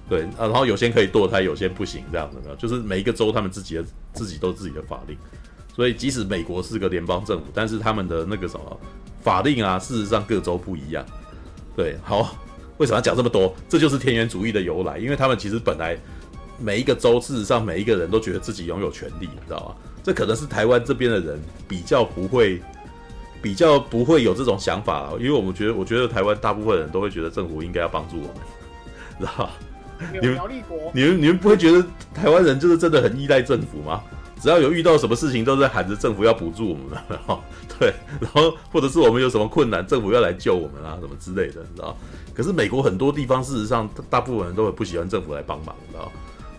[0.09, 2.55] 对啊，然后有些可以堕胎，有些不行，这样子没有？
[2.55, 5.17] 就是每一个州他们自己的自己都自己的法令，
[5.75, 8.81] 所以即使美国是个联邦政府，但是他们的那个什么
[9.25, 11.05] 法令啊，事实上各州不一样。
[11.75, 12.37] 对，好，
[12.77, 13.53] 为什么要讲这么多？
[13.69, 15.99] 这就是田园主义的由来，因为他们其实本来
[16.61, 19.75] 每一个州，事实上每一个人都觉得自己拥有权利，你知道吗？
[20.03, 22.63] 这可能是台湾这边的人比较不会，
[23.41, 28.37] 比较不会有这种想法，因为我们觉得，我觉得台湾大部分人都会觉得政府应该要帮助我们，
[29.19, 29.51] 知道吧？
[30.13, 30.39] 你们
[30.93, 31.83] 你们你们不会觉得
[32.13, 34.03] 台湾人就是真的很依赖政府吗？
[34.41, 37.41] 只要有遇到什么事情，都在喊着政府要补助我们，然 后
[37.79, 41.97] 对，然后或者是我们有什么困难，政府要来救我们啊，什么之类的，你知道？
[42.35, 46.11] 可是美国很多地方，事实上大部分人都很不喜欢政府来帮忙，你知道？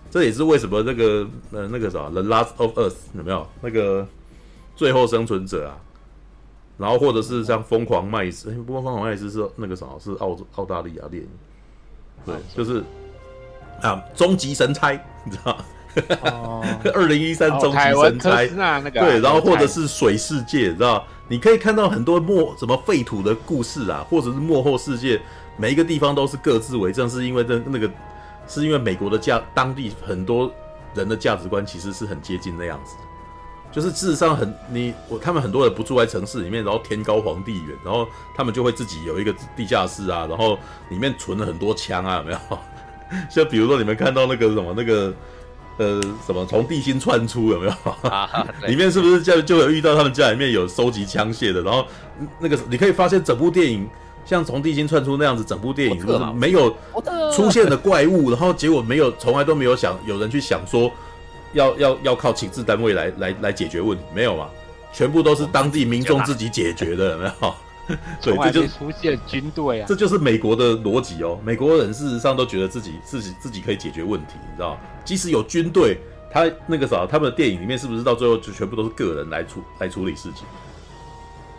[0.09, 4.07] 这也是为什么那个呃那个啥，《The Last of Us》有没有那个
[4.75, 5.75] 最后生存者啊？
[6.77, 11.29] 然后或者是像疯狂麦斯，不过疯狂麦斯是那个啥，是澳澳大利亚电影，
[12.25, 12.83] 对，就是
[13.81, 14.91] 啊，终极神差，
[15.25, 15.57] 你知道？
[16.21, 21.05] 哦， 二零一三终极神差，那个对，然后或者是水世界，你知道？
[21.27, 25.19] 你可以看到很多末什么废土的故事啊，或者是幕后世界，
[25.57, 27.89] 每一个地方都是各自为政，是因为那那个
[28.47, 30.51] 是因为美国的价，当地很多
[30.93, 32.95] 人的价值观其实是很接近那样子。
[33.71, 40.57] 就是事实上很你我他们很多人不住在城市里面，然后天高皇帝远，然后他们就会自己有一个地下室啊，然后
[40.89, 42.39] 里面存了很多枪啊，有没有？
[43.29, 45.13] 像比如说你们看到那个什么那个
[45.77, 47.73] 呃什么从地心窜出有没有？
[48.67, 51.61] 里面是不是就就有遇到他们家里面有收集枪械的？
[51.61, 51.85] 然后
[52.39, 53.87] 那个你可以发现整部电影
[54.25, 56.75] 像从地心窜出那样子，整部电影是没有
[57.33, 60.91] 出现的怪物，然后结果没有从来都没有想有人去想说。
[61.53, 64.49] 要要要靠情治单位来来来解决问题，没有嘛？
[64.91, 67.55] 全部都是当地民众自己解决的，有没有？
[68.21, 71.39] 对，这就出现军队啊，这就是美国的逻辑哦。
[71.43, 74.79] 美国人事实上都觉得自己自己自己可以解决问题，你知道？
[75.03, 75.97] 即使有军队，
[76.31, 80.45] 他那个啥，他们的电影里面是不是到最后就全部都是个人来处来处理事情？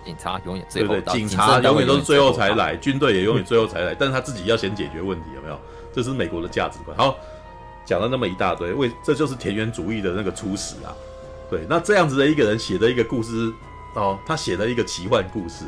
[0.04, 5.58] 警察永远最后，对对，警察永远都是最后才来，军队也永远最后才来，但是他自己要先解决问题，有没有？
[5.92, 6.96] 这是美国的价值观。
[6.96, 7.16] 好。
[7.84, 10.90] 讲了那么一大堆，为这就是田园主义的那个初始啊。
[11.48, 13.52] 对，那这样子的一个人写的一个故事
[13.94, 15.66] 哦，他写了一个奇幻故事。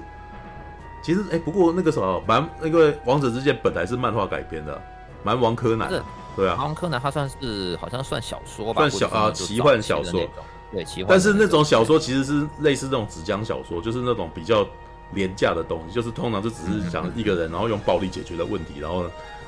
[1.08, 4.74] 其实哎，不过那个什么蛮那个《王者之剑》本来是漫画改编的，
[5.22, 5.88] 《蛮王柯南》
[6.36, 10.28] 对啊，《蛮王柯南》他算是好像算小说吧，算小啊奇幻小说，
[10.70, 11.06] 对奇幻。
[11.08, 14.68] 但是那种小说其实是类似那种纸浆小说，就是那种比较
[15.14, 19.04] 廉价的东西，就是通常就只是讲一个人然后用暴力解决的问题，然后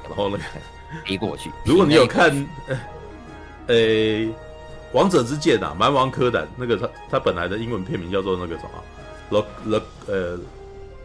[0.08, 0.42] 然后那个。
[1.06, 1.52] 飞过去。
[1.64, 2.30] 如果你有看，
[3.68, 3.74] 呃，
[4.92, 8.70] 《王者之剑》啊，《蛮王柯南》那个他他本来的英文片名叫做那个什么
[9.28, 10.38] ，The The 呃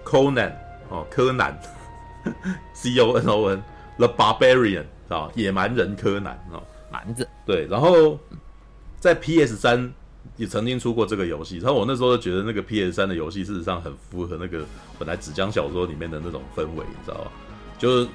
[0.05, 0.53] ，Conan
[0.89, 1.59] 哦，柯南，
[2.73, 7.27] C O N O N，The Barbarian 啊，野蛮人柯南哦，蛮子。
[7.45, 8.17] 对，然后
[8.99, 9.91] 在 P S 三
[10.37, 14.63] 也曾经出过这个游戏，然后我那时候就觉得那个 P S 三的游戏事实上很符合那个
[14.97, 17.31] 本来纸浆小说里面的那种氛围，你知道吧？
[17.77, 18.07] 就是。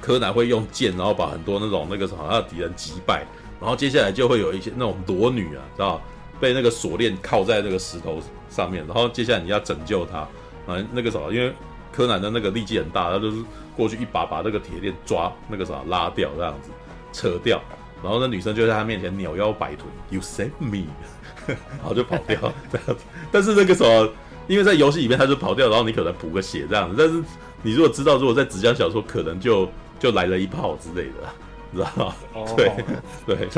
[0.00, 3.26] 柯南会用剑，然后把很多那种那个什么他的敌人击败，
[3.60, 6.00] 然后接下来就会有一些那种裸女啊，知道
[6.40, 10.26] 被那个锁链铐在那个石头上面，然后接下来你要拯救他
[10.66, 11.52] 啊，那个什么，因为
[11.92, 13.42] 柯南的那个力气很大，他就是
[13.76, 16.70] 过去一把把那个铁链抓那个什么拉掉这样子，
[17.12, 17.60] 扯掉，
[18.02, 20.84] 然后那女生就在他面前扭腰摆臀，You save me，
[21.46, 22.38] 然后就跑掉
[22.70, 22.96] 这样子，
[23.32, 24.08] 但是那个时候，
[24.46, 27.22] 因为在游戏里面他就跑掉，然后你可能补个血这样子，但是。
[27.62, 31.14] 你如果知道，如果在纸浆小说，可能就就来了一炮之类的，
[31.74, 32.46] 知道吗？Oh.
[32.54, 32.70] 对
[33.26, 33.48] 对，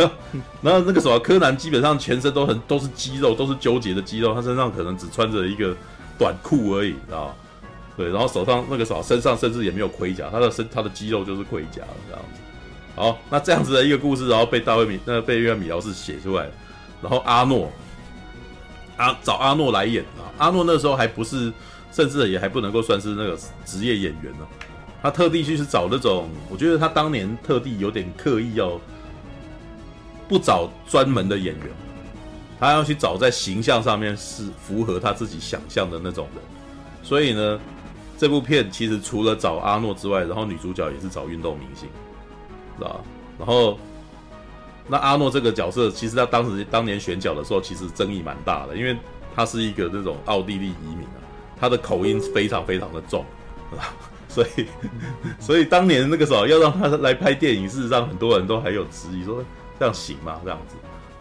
[0.63, 5.77] 然后那个什么柯南基本上全身都很都是肌肉，都是纠结的肌肉，他身上可能只穿着一个
[6.19, 7.35] 短裤而已，知道？
[7.97, 12.41] 对，然后手上那个手身上甚至也没有盔甲，他的身他的肌肉就是盔甲这样子。
[12.97, 16.51] 好，那这样子的一个故事，然后被大卫米那个被约翰米劳斯写出来，
[17.01, 17.71] 然后阿诺
[18.97, 21.53] 阿找阿诺来演啊，阿诺那时候还不是。
[21.91, 24.47] 甚至也还不能够算是那个职业演员呢，
[25.03, 28.79] 他特地去是找那种，我觉得他当年特地有点刻意要
[30.29, 31.67] 不找专门的演员，
[32.59, 36.43] 他要去找在形象上面是符合他自己想象的那种人。
[37.03, 37.61] 所以呢，
[38.17, 41.89] 这部片其实除了找阿诺之外，然后女主角也是找运动明星，
[42.79, 43.01] 知道吧？
[43.39, 43.79] 然后
[44.87, 48.97] 那阿诺这个角色，其实他当时当年选角的时候，其实争议蛮大的，因为
[49.35, 51.21] 他是一个那种奥地利移民啊。
[51.61, 53.25] 他的口音非常非常的重，
[54.29, 54.67] 所以
[55.41, 59.43] 所以当年那个时候要让他来拍电影，事实上很多人都还有质疑说
[59.77, 60.41] 这样行吗？
[60.45, 60.77] 这样子，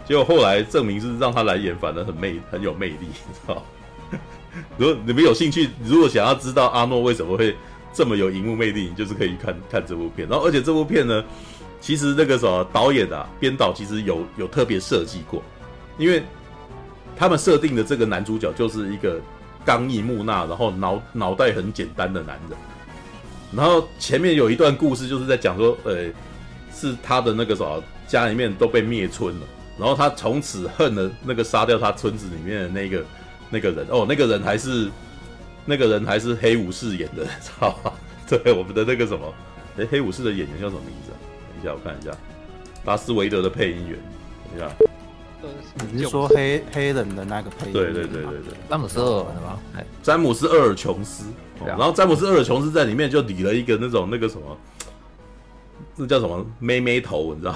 [0.08, 3.64] 结果后来证明是让他来演，反而很魅很有魅力， 你知道？
[4.78, 7.56] 如果你们有兴趣，如果想要知道阿诺为什么会
[7.92, 10.28] 这么有荧幕魅力，你就是可以看看这部片。
[10.30, 11.24] 然后而且这部片呢，
[11.82, 15.44] 其实那个什么导演啊、编导其实有有特别设计过，
[15.98, 16.24] 因为
[17.16, 19.20] 他们设定的这个男主角就是一个。
[19.66, 22.58] 刚毅木讷，然后脑脑袋很简单的男人，
[23.52, 26.06] 然后前面有一段故事，就是在讲说，呃，
[26.74, 29.46] 是他的那个什么家里面都被灭村了，
[29.78, 33.06] 然后他从此恨了那个杀掉他村子里面的那个
[33.50, 34.90] 那个人，哦，那个人还是
[35.66, 37.92] 那个人还是黑武士演的， 知道吗？
[38.28, 39.34] 对，我们的那个什么，
[39.78, 41.18] 哎，黑武士的演员叫什么名字啊？
[41.54, 42.12] 等一下，我看一下，
[42.86, 44.00] 拉斯维德的配音员，
[44.50, 44.76] 等一下，
[45.92, 47.74] 你是说黑黑人的那个配音？
[47.74, 49.60] 对对对对对，詹姆斯厄尔吗？
[50.02, 51.26] 詹姆斯·厄尔琼斯，
[51.66, 54.58] 然后詹姆斯·厄尔琼斯在里面就理了一个那种那个什么，
[55.96, 57.56] 那叫什么妹妹头，你知道？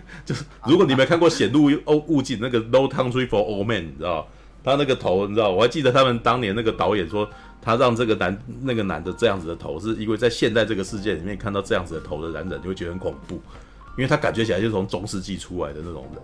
[0.24, 4.26] 就是如果你没看过《显露欧物境》那个《No Country for Old Men》，你知道？
[4.64, 5.50] 他那个头，你知道？
[5.50, 7.28] 我还记得他们当年那个导演说，
[7.60, 13.34] 他让这个男那个男的这样子的头，是因为在现在这个世界里面看到这样子的头的男人，你会觉得很恐怖，
[13.96, 16.22] 因为他感觉起来就是从中世纪出来的那种人，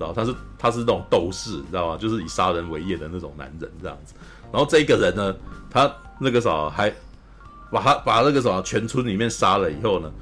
[0.00, 0.12] 然后？
[0.12, 1.96] 他是他是那种斗士，你知道吗？
[1.96, 4.14] 就是以杀人为业的那种男人这样子。
[4.52, 5.36] 然后这个人呢，
[5.70, 6.92] 他那个啥还
[7.70, 10.12] 把他把那个啥全村里面杀了以后呢，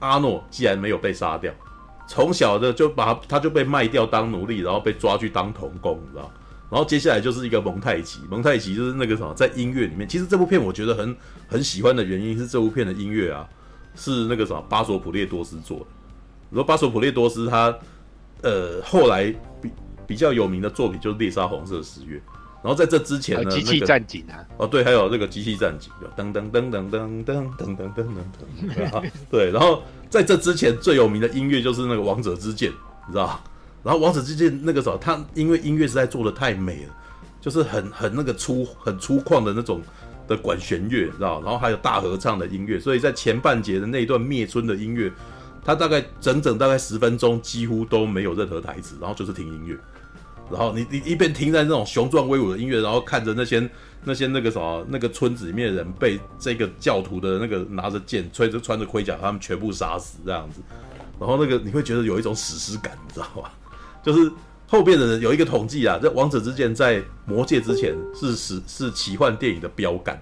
[0.00, 1.52] 阿诺既然没有被杀掉，
[2.10, 6.28] 从小的就把他他就被卖掉当奴隶，然后被抓去当童工，你知道？
[6.68, 13.48] 然后接下来就是一个蒙太奇，蒙太奇就是那个什么，在音乐里面，其实这部片我觉得很很喜欢的原因是这部片的音乐啊，
[13.94, 15.86] 是那个什么巴索普列多斯做的。
[16.48, 17.72] 你说巴索普列多斯他
[18.42, 19.70] 呃后来比
[20.04, 22.18] 比较有名的作品就是《猎杀红色十月》，
[22.62, 28.04] 然后在这之前呢，机器战警啊，哦对，还有那个机器战警，噔噔噔噔噔噔噔噔噔
[28.92, 32.70] 噔， 对，然后在这之前最有名的音乐就是那个《王者之剑》，
[33.06, 33.42] 你知道
[33.82, 36.94] 然后王者之剑那个时候，他因为音乐实在做的太美了，
[37.40, 39.80] 就是很很那个粗很粗犷的那种
[40.28, 41.40] 的管弦乐，你知道？
[41.42, 45.10] 然后还有大合唱的音乐，所以在前半节的那一段灭村的音乐，
[45.64, 49.74] 他大概整整大概十分钟几乎都没有任何台词，然后就是听音乐。
[50.50, 53.68] 然后你你一边听在那种雄壮威武的音乐，然后看着那些
[54.04, 60.60] 那些那个什么那个村子里面的人被这个教徒的那个拿着剑、吹着穿着盔甲，他们全部杀死这样子，
[61.18, 63.52] 然后那个你会觉得有一种史诗感，你知道吧？
[64.02, 64.32] 就是
[64.66, 70.20] 后边的人有一个统计啊，这《王者之剑》在《魔戒》之前是史是奇幻电影的标杆，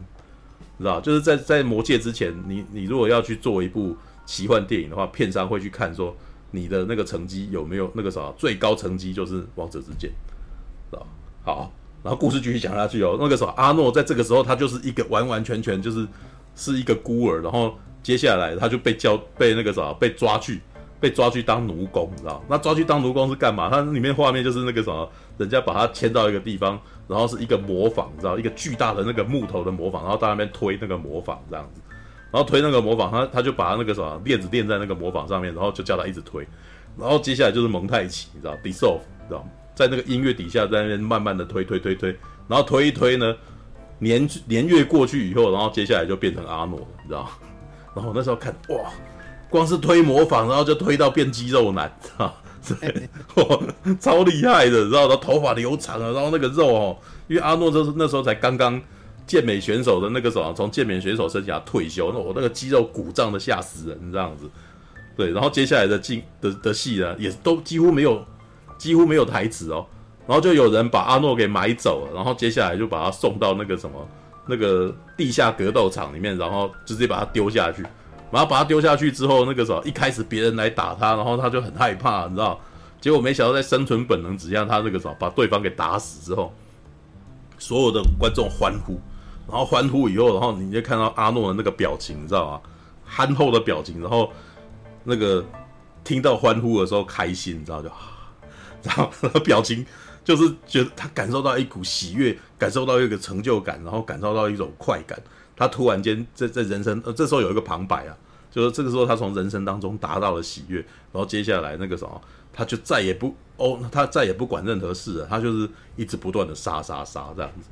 [0.76, 1.00] 你知道？
[1.00, 6.16] 就是在在《魔戒》之前，你你如果要去做一部奇幻电影的话，片商会去看说
[6.50, 10.10] 你的那个成绩有没有那个啥最高成绩就是《王者之剑》，
[10.90, 11.06] 知道？
[11.44, 13.16] 好，然后故事继续讲下去哦。
[13.20, 16.06] 那个时候阿诺在这个时候他就是一个完完全全就是
[16.54, 20.60] 是一个孤儿，然后接下来他就被叫被那个啥被抓去。
[21.00, 22.42] 被抓去当奴工，你知道？
[22.48, 23.70] 那抓去当奴工是干嘛？
[23.70, 28.36] 它里面画面就是那个什么，人家把他牵到一个地方，然后是一个磨坊，你知道？
[28.36, 31.80] 一个巨大的那个木头的磨坊，然后到那边推那个磨坊这样子，
[32.30, 36.46] 然后推那个模仿，他他就把那个什么链子链在那个模仿上面，然后就叫他一直推，
[36.98, 39.46] 然后接下来就是蒙太奇，你知道？Dissolve，知道？
[39.74, 42.10] 在那个音乐底下，在那边慢慢的推推推推，
[42.48, 43.34] 然后推一推呢，
[43.98, 47.28] 年年月过去以后，然后接下来就变成阿诺，你知道？
[47.94, 48.90] 然后那时候看，哇！
[49.50, 52.34] 光是推模仿，然后就推到变肌肉男，啊，
[52.68, 53.08] 对，
[53.98, 55.08] 超厉害的，知道？
[55.08, 58.78] 他头发留长了，然后那个肉哦，因为阿诺就是那时候才刚刚
[59.28, 64.50] 健美选手的那个什么，从健美选手身下退休，那我那个肌肉鼓胀的吓死人，这样子，
[65.16, 68.24] 对，然后接下来的进的的戏呢，也都几乎没有
[68.76, 69.86] 几乎没有台词哦，
[70.26, 74.08] 然后就有人把阿诺给买走了，然后接下来就把他送到那个什么
[74.48, 77.84] 那个地下格斗场里面，然后直接把他丢下去。
[78.30, 82.60] 然后把他丢下去之后，那个时候一开始别人来打他，然后他就很害怕，你知道？
[83.00, 86.52] 结果没想到在生存本能之下，他那个时候把对方给打死之后，
[87.58, 89.00] 所有的观众欢呼，
[89.48, 92.60] 然后欢呼以后，然后你就看到阿诺的那个表情，你知道吗？
[93.04, 94.30] 憨厚的表情，然后
[95.04, 95.42] 那个
[96.04, 97.90] 听到欢呼的时候开心，你知道就，
[98.84, 99.84] 然后表情
[100.22, 105.18] 就是觉得他感受到一股喜悦，感受到一个成就感，然后感受到一种快感。
[105.56, 108.14] 他突然间在在人生呃，这时候有一个旁白啊，
[108.50, 110.76] 就是这个时候他从人生当中达到了喜悦，
[111.12, 112.20] 然后接下来那个什么，
[112.52, 117.68] 他就再也不哦，他再也不管任何事了，他就是一直不断的杀杀杀这样子。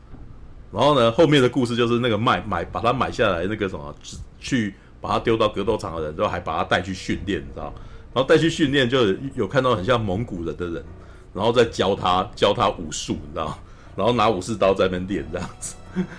[0.77, 3.95] 然后呢，后面的故事就是那个卖买把他买下来那个什么，
[4.39, 7.73] 去把他丢到格斗场的人，之后还把他带去训练，你知道？
[8.13, 8.99] 然后带去训练就
[9.35, 10.85] 有看到很像蒙古人的人，
[11.33, 13.59] 然后再教他教他武术，你知道？
[13.97, 15.75] 然后拿武士刀在那边练这样子，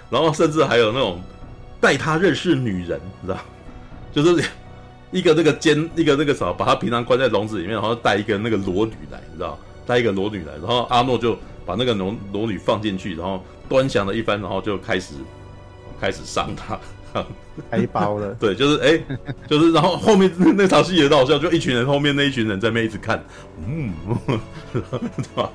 [0.10, 1.22] 然后甚至还有那种。
[1.80, 3.38] 带他认识女人，你知道，
[4.12, 4.44] 就是
[5.12, 15.14] 一个那个监，一个那个什么，把他平常关在笼子里面，然后带一个那个裸女来，你知道，带一个裸女来，然后阿诺就把那个裸裸女放进去，然后端详了一番，然后就开始
[16.00, 16.80] 开始伤他，
[17.70, 19.04] 开包了， 对，就是哎、欸，
[19.48, 23.24] 就是然后后面 那那场戏也很好笑，就一群人后面那一群人在那一直看，
[23.66, 23.94] 嗯，
[24.74, 24.82] 对
[25.36, 25.50] 吧？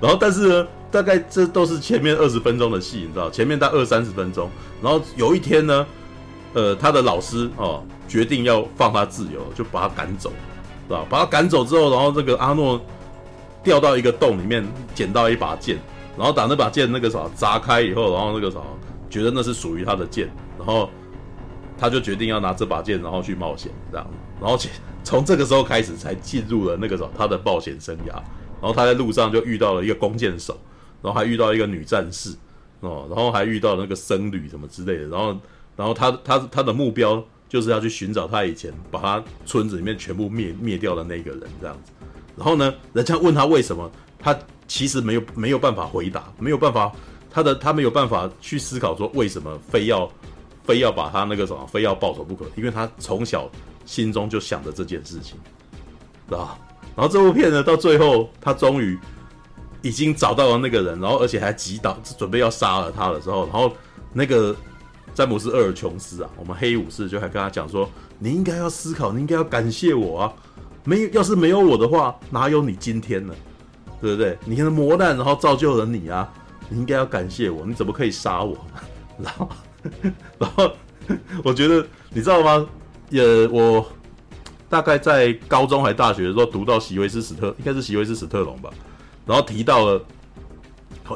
[0.00, 0.66] 然后但是呢。
[0.92, 4.50] 大概这都是前面二十分钟的戏，你知道，前面大概二三十分钟。
[4.82, 5.86] 然后有一天呢，
[6.52, 10.32] 呃，他的老师哦决定要放他自由，就把他赶走，
[10.88, 11.06] 是吧？
[11.08, 12.84] 把他赶走之后，然后这个阿诺
[13.62, 15.78] 掉到一个洞里面，捡到一把剑，
[16.16, 18.58] 然后打那把剑那个啥砸开以后，然后那个啥
[19.08, 20.90] 觉得那是属于他的剑，然后
[21.78, 24.06] 他就决定要拿这把剑，然后去冒险，这样。
[24.40, 24.58] 然后
[25.02, 28.12] 从这个时候开始才进入了那个啥他的冒险生涯。
[28.62, 30.54] 然后他在路上就遇到了一个弓箭手，
[31.00, 32.28] 然后还遇到一个女战士
[32.80, 35.34] 哦，然后还遇到了那个僧侣什么之类的，然后
[35.76, 41.92] 然后他他他的目标就是要去寻找他以前把他村子里面全部灭灭掉的那个人这样子。
[42.36, 44.38] 然后呢，人家问他为什么，他
[44.70, 46.92] 其实没有没有办法回答，没有办法，
[47.28, 50.08] 他的他没有办法去思考说为什么非要
[50.62, 53.50] 非要把他那个什么非要报仇不可，因为他从小
[53.84, 55.36] 心中就想着这件事情，
[56.28, 56.56] 知道。
[56.94, 58.96] 然后这部片呢，到最后他终于
[59.82, 63.72] 已经找到了那个人，然后而且还击倒，准备要杀了他的时候，然后
[64.12, 64.54] 那个
[65.12, 70.32] 詹姆斯·厄尔琼斯啊，我们黑武士就还跟他讲说：“你应该要思考，你应该要感谢我啊，
[70.84, 73.34] 没有要是没有我的话，哪有你今天呢？
[74.00, 74.38] 对不对？
[74.44, 76.32] 你看磨难，然后造就了你啊，
[76.68, 78.56] 你应该要感谢我，你怎么可以杀我？
[79.18, 79.48] 然后，
[80.38, 80.70] 然后
[81.44, 82.66] 我觉得你知道吗？
[83.08, 83.86] 也我。”
[84.70, 88.70] 大概在高中还大学的时候读到席维斯史特，应该是席维斯史特龙吧，
[89.26, 90.00] 然后提到了，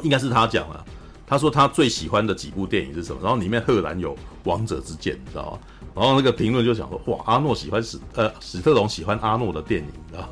[0.03, 0.83] 应该是他讲了，
[1.25, 3.21] 他说他最喜欢的几部电影是什么？
[3.23, 5.59] 然后里面赫然有《王者之剑》，你知道吗？
[5.95, 10.29] 然后那个评论就讲说，哇，阿诺喜欢史呃史特龙喜欢阿诺的电影，你知道？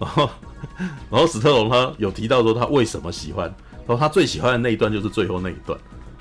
[0.00, 0.28] 然后
[1.10, 3.46] 然后史特龙他有提到说他为什么喜欢，
[3.86, 5.78] 然后他最喜欢的那一段就是最后那一段。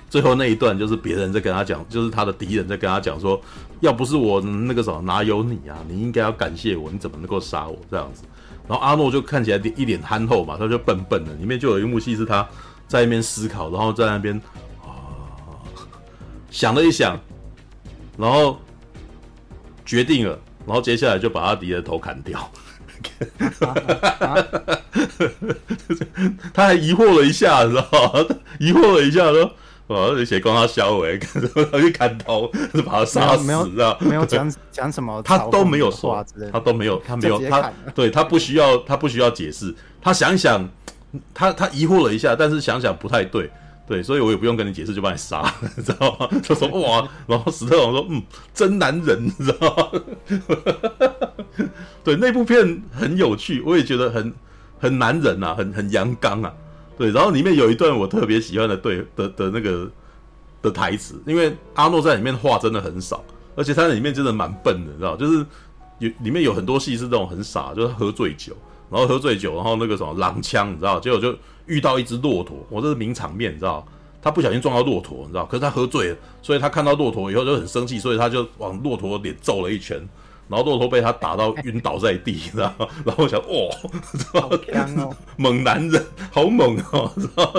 [0.08, 3.42] 最后那一段就是别人在跟他讲，就是他的敌人在跟他讲说，
[3.82, 5.76] 要不是我那个什么，哪有你啊？
[5.90, 8.24] 你应该要感谢我，你怎么能够杀我这样子？
[8.68, 11.34] 然后阿诺就看起来一脸憨厚嘛，他就笨笨的。
[11.34, 12.48] 里面就有一幕戏是他
[12.88, 14.40] 在那边思考，然后在那边
[14.84, 15.60] 啊
[16.50, 17.20] 想了一想，
[18.18, 18.58] 然后
[19.86, 22.50] 决定了，然后接下来就把他敌人头砍掉。
[26.54, 28.26] 他还疑惑了一下，知道吗？
[28.60, 29.52] 疑惑了一下说。
[29.88, 31.20] 哦，而且光他销毁，
[31.72, 40.68] 他去砍头，是把他杀死，知道没有讲讲什么，他都没有说，他都没有，他没有，他对他不需要，他不需要解释，他想想，
[41.36, 43.48] 他他疑惑了一下，但是想想不太对，
[43.88, 46.28] 对，所以我也不用跟你解释，就把你杀了， 你知道吗？
[46.42, 50.02] 就说哇，然后史特龙说，嗯，真男人，你知道吗？
[52.04, 54.34] 对，那部片很有趣，我也觉得很
[54.80, 56.52] 很男人啊，很很阳刚啊。
[56.98, 59.90] 对，然后里面有一段我特别喜欢的对的的那个
[60.62, 63.24] 的台词，因为阿诺在里面话真的很少，
[63.56, 65.46] 而且他在里面真的蛮笨的，你知道，就是
[66.00, 68.56] 有里面有很多戏是这种很傻，就是喝醉酒，
[68.90, 73.86] 然后喝醉酒，然后那个什么狼枪，你知道，结果就遇到一只骆驼，我这是名场面，你知道，
[74.22, 79.98] 他不小心撞到骆驼，你知道，可是他喝醉了，所以他看到骆驼以后就很生气，所以他就往骆驼脸揍了一拳。
[80.48, 82.88] 然后骆驼被他打到晕倒在地，知道吗？
[83.04, 87.52] 然后我想，哇，好强哦，猛男人，好猛哦，知道？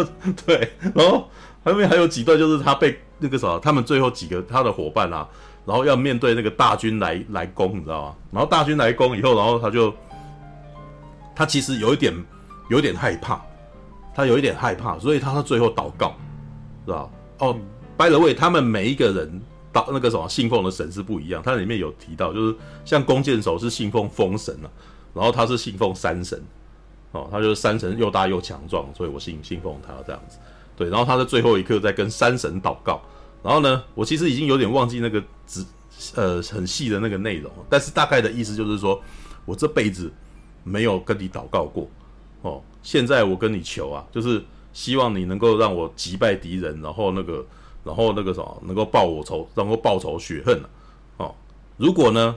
[0.47, 1.29] 对，然后
[1.65, 5.27] 后面还有几段，就是他被那个啥，他们最后几个他的伙伴啊，
[5.65, 8.15] 然后要面对那个大军来来攻，你知道吗？
[8.31, 9.93] 然后大军来攻以后，然后他就
[11.35, 12.15] 他其实有一点
[12.71, 13.41] 有点害怕，
[14.17, 16.17] 他有一点害怕，所以他到最后祷告，
[16.87, 17.55] 知道哦
[17.97, 19.41] ，by the way，他们每一个人。
[19.89, 24.69] 那个什么信奉的神是不一样，它里面有提到，就是像弓箭手是信奉风神啊，
[25.13, 26.43] 然后他是信奉山神，
[27.13, 30.39] 哦，他就是山神又大又强壮，所以我信信奉他这样子，
[30.77, 33.03] 对，然后他在最后一刻在跟山神祷告，
[33.43, 35.63] 然后呢，我其实已经有点忘记那个只
[36.15, 38.99] 呃很细的那个内容，但是大概的意思就是说
[39.45, 40.11] 我这辈子
[40.65, 41.87] 没有跟你祷告过，
[42.41, 44.41] 哦，现在我跟你求啊，就是
[44.73, 47.45] 希望你能够让我击败敌人，然后那个。
[47.87, 50.61] 然后那个什么能够报我仇，能够报仇雪恨
[51.19, 51.33] 哦，
[51.77, 52.35] 如果呢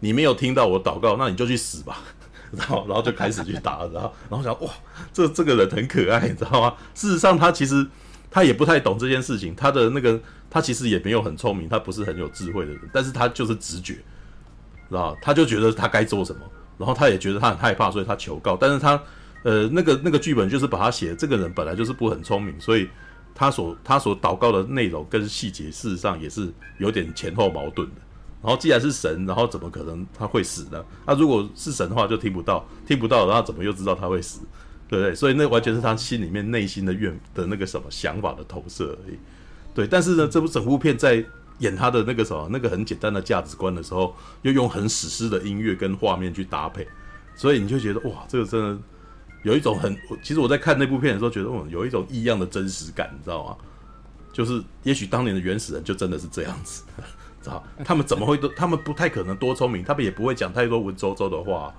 [0.00, 2.00] 你没有听到我祷告，那你就去死吧。
[2.52, 4.70] 然后然后就开始去打，然后然后想哇，
[5.10, 6.74] 这这个人很可爱，你知道吗？
[6.94, 7.86] 事实上他其实
[8.30, 13.94] 他也不太懂这件事情，他的那个他其实也没有很聪明，他不是很有智慧的人，但是他就是直觉，
[14.90, 16.42] 知道他就觉得他该做什么，
[16.76, 18.58] 然后他也觉得他很害怕，所以他求告。
[18.60, 19.02] 但是他
[19.42, 22.88] 呃那个那个剧本就是把他写，这个人本来就是不很聪明，所以。
[23.34, 27.94] 他所他所祷告的内容跟细节，事实上也是有点前后矛盾的。
[28.42, 30.84] 然后既然是神，然后怎么可能他会死呢？
[31.06, 34.40] 那如果是神的话，就听不到，听不到，然后怎么又知道他会死？
[34.86, 35.14] 对不对？
[35.14, 39.16] 所以那完全是他心里面内心的愿的那个什么想法的投射而已。
[39.74, 41.24] 对，但是呢，这部整部片在
[41.60, 46.86] 演他的那个什么那个很简单的价值观的时候，又用很史诗的音乐跟画面去搭配，
[47.34, 48.78] 所以你就觉得哇，这个真的。
[49.42, 53.56] 有一种很，其实我在看那部片的时候，觉得哦，有一种异样的真实感，你知道吗？
[54.32, 56.84] 就是也许当年的原始人就真的是这样子，
[57.42, 57.62] 知道？
[57.84, 61.74] 他们怎么会都，他们不太可能多聪明，他们也不会讲太多文绉绉的话。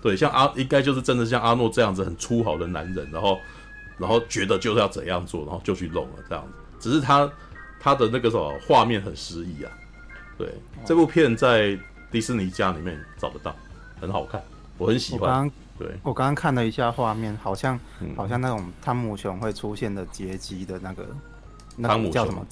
[0.00, 3.38] 对，像阿应该就是真的像阿诺这样子很粗豪的男人，然后
[3.98, 6.52] 然后觉得就是要怎样做，然后就去弄了这样子。
[6.80, 7.30] 只是他
[7.78, 9.70] 他的那个什么画面很诗意啊。
[10.36, 10.48] 对，
[10.84, 11.78] 这部片在
[12.10, 13.54] 迪士尼家里面找得到，
[14.00, 14.42] 很好看，
[14.76, 15.48] 我很喜欢。
[15.82, 21.06] 对，我刚刚看了一下画面，好像、嗯、好像那种汤姆熊会出现的阶级的那个，
[21.76, 22.46] 那个叫什么？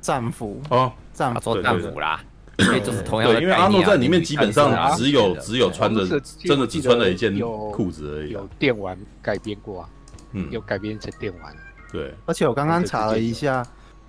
[0.00, 0.60] 战斧。
[0.68, 1.62] 哦，战斧。
[1.62, 2.22] 战斧啦，
[2.58, 6.06] 因为就是同样的、啊，因为阿诺在里面基本上只有只有穿着
[6.38, 7.38] 真的只穿了一件
[7.72, 9.88] 裤子而已、啊，有电玩改编过啊，
[10.32, 11.56] 嗯，有改编成电玩，
[11.90, 13.66] 对，而且我刚刚查了一下，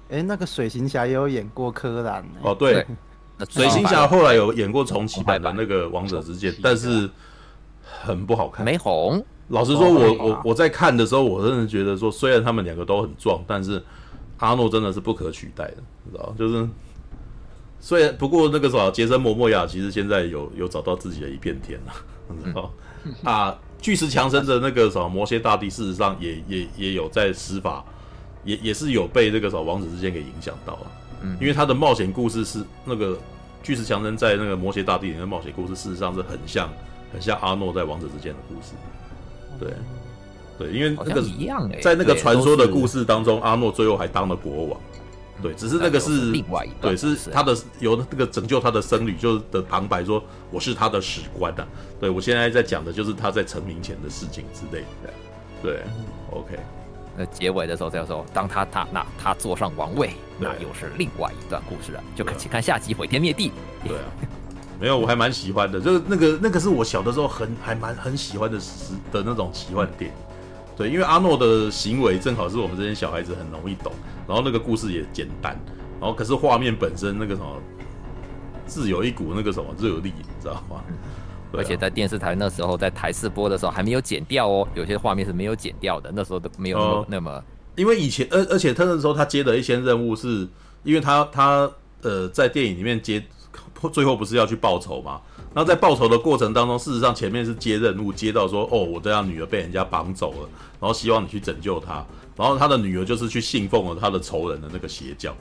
[0.10, 2.86] 哎、欸，那个水行侠也有演过柯南、欸，哦，对。
[3.50, 7.10] 水行侠后来有演过重启版的那个王者之剑，但是
[7.84, 9.24] 很不好看，没红。
[9.50, 13.84] 老实说我，我我我在看的时候，我真的觉得说，虽然他们两个都很壮，但是
[14.38, 15.76] 阿诺真的是不可取代的，
[16.10, 16.68] 知道就是，
[17.80, 21.94] 虽然不过那个啥，杰森·摩莫亚其实现在有有找到自己的一片天了，
[22.44, 22.72] 知道、
[23.04, 27.84] 嗯、啊，巨石强森的那个什么魔蝎大帝，事实上也也也有在施法，
[28.46, 30.92] 也也是有被这个什么王子之间给影响到了。
[31.40, 33.18] 因为他的冒险故事是那个
[33.62, 36.70] 巨石强森在那个魔蝎大帝里面的冒险故事，事实上是很像
[37.14, 38.74] 很像阿诺在王者之间的故事。
[39.60, 39.72] 对，
[40.58, 44.80] 对，因为那个一样哎在那个传说的故事当中，阿诺最后还当了国王。
[45.42, 51.68] 对，只是那个是另外一对，是他的有那个拯救他的僧侣就是的旁白说我是他的史官啊。
[52.00, 55.14] 对，我现在在讲的就是他在成名前的事情之类的。
[55.62, 55.82] 对
[56.32, 56.58] ，OK。
[57.18, 62.04] 那结尾的时候再说，当他他那他坐上王位，那又是另外一段故事了。
[62.16, 63.52] 就请看下集毁天灭地。
[63.86, 64.04] 对啊，
[64.84, 70.18] 没有，我还蛮喜欢的，就是那个那个是我小的时候很还蛮很喜欢的时的那种奇幻电影。
[70.76, 73.94] 对，因为阿诺的行为正好是我们这些小孩子很容易懂，
[74.28, 75.58] 然后那个故事也简单，
[76.02, 77.62] 然后可是画面本身那个什么，
[78.66, 80.84] 自有一股那个什么热力，你知道吗？
[81.54, 86.12] 而且在电视台那时候，在台视播的时候还没有剪掉哦，有些画面是没有剪掉的。
[86.14, 87.44] 那时候都没有那么，呃、那么
[87.78, 90.46] 因为以前，而而且他那时候他接的一些任务是，
[90.84, 91.72] 因为他他
[92.02, 93.24] 呃在电影里面接，
[93.90, 95.20] 最后不是要去报仇吗？
[95.54, 102.06] 那在报仇的过程当中，事实上前面是接任务，接到说哦，我这样女儿被人家绑走了，然后希望你去拯救她，
[102.36, 105.36] 然后他的女儿就是去信奉了他的仇人的那个邪教。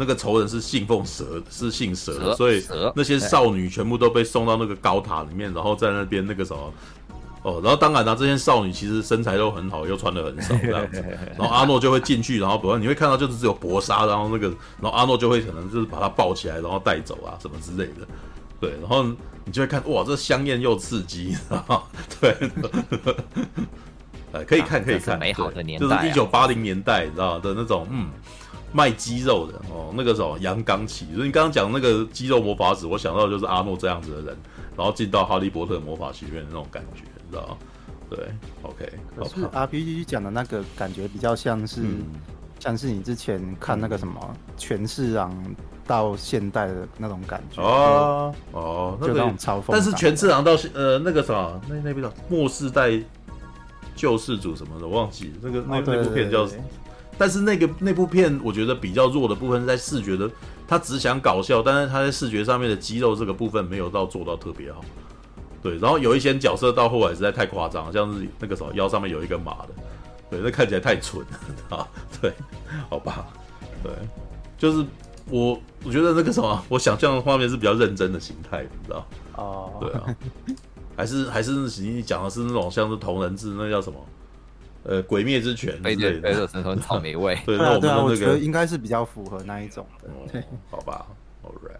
[0.00, 2.62] 那个仇人是信奉蛇，是信蛇的，所以
[2.94, 6.72] 那些少女全部都被送到那个高塔里面，然后在那边那个什么，
[7.42, 11.04] 哦，然后当然啦、啊，这些少女其实身材都很好，又穿的很少这样子，
[11.38, 14.48] 然后阿诺就会进去，然后不然你会看到就是只有薄纱，然后那个，
[14.80, 18.06] 然后阿诺就会可能就是把她抱起来，然后带走啊什么之类的，
[18.60, 19.04] 对，然后
[19.44, 21.36] 你就会看哇，这香艳又刺激，
[22.20, 22.36] 对，
[24.32, 28.08] 呃， 可以看可以看，美好的年代、啊，就是一九八零年代，你知道的那种，嗯。
[28.70, 34.36] 卖肌肉的哦，那个什么阳刚起，所以你刚刚讲那个肌肉魔法使，我想到的就是阿诺这样子的人，
[34.78, 37.56] 然后进到哈利波特魔法学院的那种感觉，你知道吗？
[38.08, 38.18] 对
[38.62, 38.90] ，OK。
[39.16, 42.04] 可是 RPG 讲的那个感觉比较像是，嗯、
[42.60, 45.36] 像是你之前看那个什么权势郎
[45.84, 49.64] 到现代的那种感觉哦哦，就那种嘲讽。
[49.68, 52.98] 但是权势郎到呃那个什么那那部叫末世代
[53.96, 56.48] 救世主什么的，我忘记那个那那部片叫。
[57.20, 60.30] 但是那个那部片，我觉得比较弱的部分是在视觉的，
[60.68, 64.84] 他只想搞笑，但是他在视觉上面的肌肉这个部分没有到做到特别好。
[65.62, 69.68] 对，然后有一些角色到后来实在太夸张，像是那个什么腰上面有一个马的，
[70.30, 71.20] 对，那看起来太蠢
[71.70, 71.88] 了啊。
[72.20, 72.32] 对，
[72.88, 73.26] 好吧，
[73.82, 73.90] 对，
[74.56, 74.86] 就是
[75.30, 79.06] 我我觉得那个什么，我想象的画面是比较认真的形态，你知道？
[79.36, 80.16] 哦，对啊，
[80.96, 83.98] 还是还是你讲的是那种像是同人志，那叫什么？
[84.84, 87.38] 呃，鬼灭之拳，对对对，生吞草莓味。
[87.44, 90.08] 对，那我们的那个我觉得应该是比较符合那一种的。
[90.32, 91.04] 对，好吧
[91.44, 91.76] ，All right。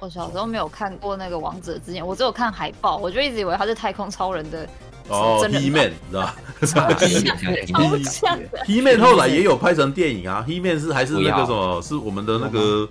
[0.00, 4.68] 我小时候没有看过那个王者之剑，我只有看海报，我就一直以为他是太空超人的
[5.08, 6.34] 哦，He-Man，你知道吗？
[8.66, 11.80] He-Man 后来也有拍成电影啊，He-Man 是还是那个什么？
[11.80, 12.88] 是我们的那个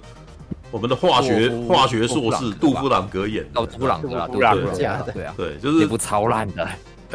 [0.72, 3.60] 我们的化学化学硕士杜夫朗格演的。
[3.60, 5.04] 哦，杜夫朗格，杜夫朗格，对啊，
[5.36, 6.66] 对，就是一部超烂的。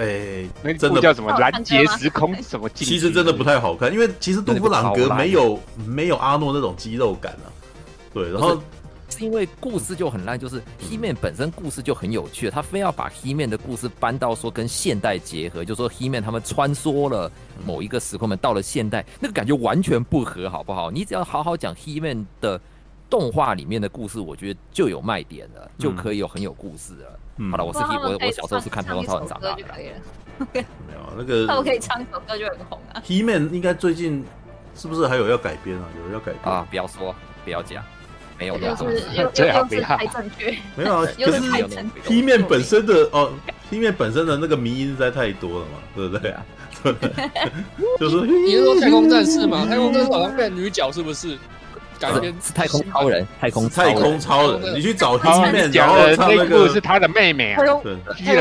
[0.01, 2.67] 哎、欸，那真的叫什么拦截时空什么？
[2.71, 7.53] 其实真的不太好看，因为其实杜布朗格没有没有阿诺那种肌肉感啊。
[8.15, 8.55] 对，然后
[9.11, 17.31] 是，是因为故事就很烂，就是 He-Man 本身故事就很有趣，他非要把 He-Man 的故事搬到说跟现代结合，就说 He-Man 他们穿梭了
[17.67, 20.91] 某一个时空门到了现代，那个感觉完全不合，好不好？
[20.91, 22.59] 你只要好好讲 He-Man 的
[23.11, 27.51] 动画里面的故事，我觉得就有卖点了，就可以有很有故事了。
[27.51, 29.63] 好了，我是 He，我我小时候是看太空超人长大的。
[30.55, 33.03] 没有那个，那我可以唱一首歌就很红啊。
[33.05, 34.25] He-Man 应该最近
[34.75, 35.85] 是不是还有要改编啊？
[35.99, 36.67] 有人要改编啊？
[36.71, 37.85] 不要说，不要讲，
[38.39, 38.75] 没有的。
[39.35, 40.57] 最好不要太正确。
[40.77, 41.41] 没有啊， 可是
[42.07, 43.33] He-Man 本身的哦
[43.71, 46.47] ，He-Man 本身的那个迷因实在太多了嘛，对不对啊？
[46.83, 46.95] 对，
[48.01, 49.67] 就是你是说太空战士吗？
[49.69, 51.37] 太空战士好像变女角是不是？
[52.01, 57.83] 改编是太空超人，太空太空超人，你去找 He-Man，然后唱那个是他的妹妹啊，太空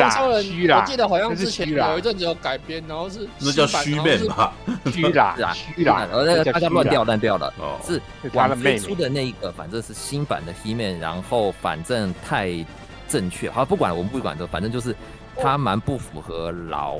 [0.09, 0.45] 超人，
[0.77, 4.53] 我记得好像之前有一阵子有改编，然后是那叫虚面吧，
[4.93, 7.53] 虚啦， 虚啦，然后那个大家乱掉乱掉了，
[7.85, 8.01] 是
[8.33, 12.65] 王菲出的那一个，反正是新版的 He-Man，然后反正太
[13.09, 14.95] 正确，好不管我们不管这，反正就是
[15.35, 16.97] 他蛮不符合老。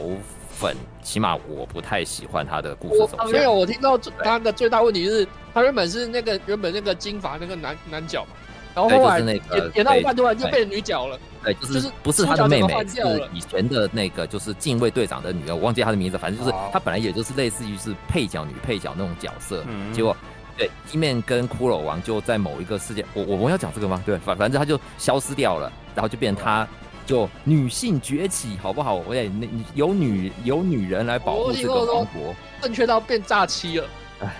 [0.59, 3.31] 粉，起码我不太喜欢他的故事走向。
[3.31, 8.31] 没有，我听到他的最大问题是，他原本是那个原本那个金发那个男男角嘛，
[8.75, 9.41] 然后后来演
[9.75, 11.17] 演到一半突然就变成女角了。
[11.41, 13.01] 对，就是不是他的妹妹，是
[13.33, 19.63] 以前的那个就是近卫队长的女儿，我忘记他的名字，反正就是他本来也就是类似于是配角女配角那种角色。
[19.93, 20.13] 结果
[20.57, 24.03] 对，He-Man 跟骷髅王就在某一个事件，我我们要讲这个吗？
[24.05, 26.67] 对，反反正他就消失掉了，然后就变成他。
[27.09, 28.93] 就女性崛起，好不好？
[28.93, 33.87] 我也那有女有女人来保护这个王国，正确到变诈欺了。
[34.19, 34.35] 哎，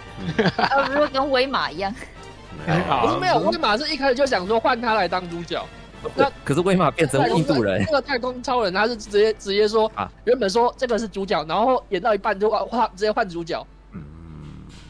[0.56, 1.92] 他不是跟威马一样？
[2.68, 5.66] 不是没有，威马是一开始就想说换他来当主角。
[6.14, 13.66] 那可是威马变成印度人，那个太空超人他是直接直接说啊，原本说这个是主角，然后演到一半就换直接换主角。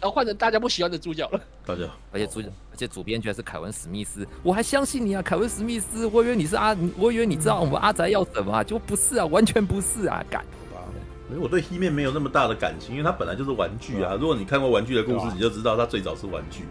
[0.01, 1.39] 然后换成大家不喜欢的主角了。
[1.65, 10.43] 大家，而且主角，而且主编居然是凯文史密斯，我还相信你啊，凯文史密斯，我以为你是阿，我以为你知道我们阿宅要什么啊，就不是啊，完全不是啊，干。
[11.31, 14.17] 因为我对 He-Man 没有那么大的感情，因为他本来就是玩具啊。
[14.19, 16.63] 如果你看过玩具的故事，你就知道他最早是玩具，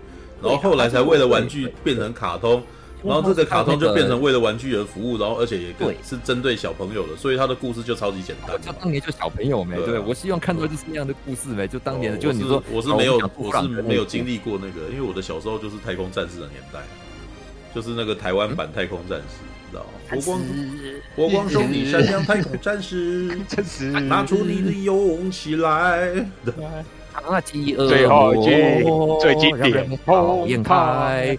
[0.43, 2.61] 然后后来才为了玩具变成卡通。
[3.05, 8.61] 然后这个卡通就变成为了玩具而服务，然后而且也是针对小朋友的，所以他的故事就超级简单。
[8.61, 16.81] 就当年就小朋友没，对，我希望看到就是那样的故事没，就当年的，就你说我是没有，我是没有经历过那个，因为我的小时候就是太空战士的年代，
[17.75, 19.91] 就是那个台湾版太空战士，知道吗？
[20.11, 20.41] 火光，
[21.15, 23.39] 火光兄弟闪亮太空战士，
[24.09, 26.27] 拿出你的勇气来。
[27.27, 28.85] 啊，饥饿，最后一句
[29.21, 31.37] 最经典，讨厌开。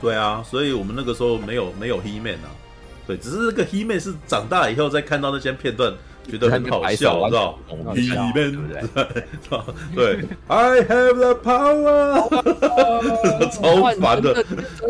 [0.00, 2.50] 对啊，所以我们那个时候没有没有 He-Man 啊，
[3.06, 5.94] 对，只是那个 He-Man 是长大以后再看到那些片段，
[6.28, 8.68] 觉得很好笑，知道？He-Man，
[9.94, 12.28] 对，I have the power，
[13.50, 14.44] 超烦的，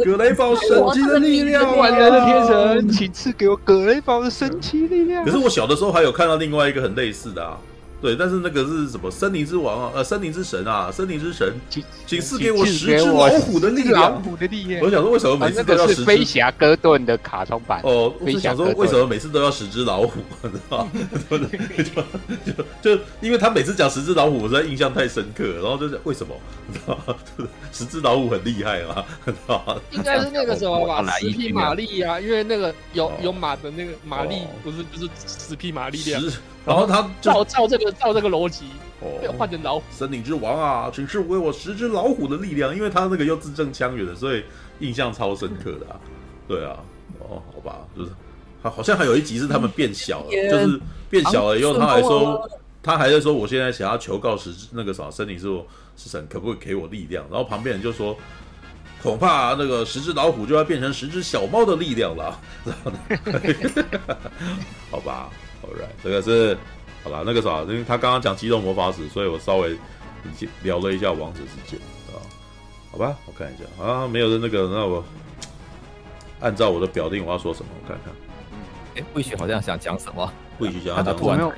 [0.04, 5.24] 葛雷堡神奇的力量，万能的天神，请赐给我葛雷堡的神奇力量。
[5.24, 7.56] 可是我小的时候还有看到另外一个很类似的啊。
[8.04, 9.10] 对，但是那个是什么？
[9.10, 14.12] 森林之王啊，呃，森林之神啊，森林之神，请请赐给我十只老虎的力量。
[14.12, 14.82] 老虎的力量。
[14.84, 16.02] 我想说，为什么每次都要十只？
[16.02, 17.80] 啊、飞侠哥顿的卡通版。
[17.82, 20.20] 哦，我是想说，为什么每次都要十只老虎？
[20.44, 20.90] 你知道吗？
[21.32, 26.34] 就就就因为他每次讲十只老虎，我实在印象太深刻，然后就是为什么？
[26.68, 27.16] 你知道吗？
[27.72, 29.02] 十只老虎很厉害嘛？
[29.24, 29.80] 知道吗？
[29.92, 31.02] 应该是那个什么吧？
[31.18, 36.22] 十匹马力啊，因为那个有有马的那个马力，不是不是十匹马力量。
[36.66, 38.64] 然后他照照这个照这个逻辑，
[39.00, 39.84] 哦，换成老虎。
[39.90, 44.42] 森林之王啊，请赐给我十只老虎的力量，因为他那个又字正腔圆的，所以
[44.78, 46.00] 印象超深刻的啊。
[46.48, 46.76] 对啊，
[47.20, 48.10] 哦，好吧，就是
[48.62, 52.50] 好，好像还有一集是他们变小了，就是变小了以后，他还说，
[52.82, 55.46] 他还在说，我现在想要求告十只那个啥森林之
[55.96, 57.24] 神，可不可以给我力量？
[57.30, 58.16] 然后旁边人就说，
[59.02, 62.40] 恐怕那个十只老虎就要变成十只小猫的力量了。
[62.64, 62.98] 然后呢，
[64.90, 65.30] 好吧。
[65.72, 66.56] Right, 这个是
[67.02, 69.76] 好了，那个啥，因为他刚刚讲机动魔法史，所以我稍微
[70.62, 72.16] 聊了一下王者之剑啊，
[72.90, 75.04] 好吧，我看一下啊，没有的那个，那我
[76.40, 77.68] 按照我的表定，我要说什么？
[77.82, 78.12] 我看看，
[78.96, 80.32] 哎，魏许好像想讲什么？
[80.58, 81.52] 魏许想要讲什么？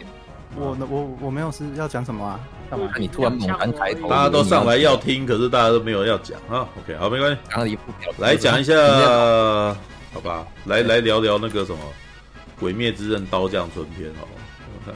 [0.57, 2.41] 我，我我我没有是要讲什么啊？
[2.71, 2.91] 干嘛？
[2.99, 6.67] 你突然猛然抬头，大家都上来要听，可是大家都没有要讲啊。
[6.83, 7.79] OK，好，没关系。
[8.19, 8.75] 来讲一下，
[10.13, 11.79] 好吧，来来聊聊那个什么。
[12.59, 14.95] 《鬼灭之刃》刀匠村篇哦，我看，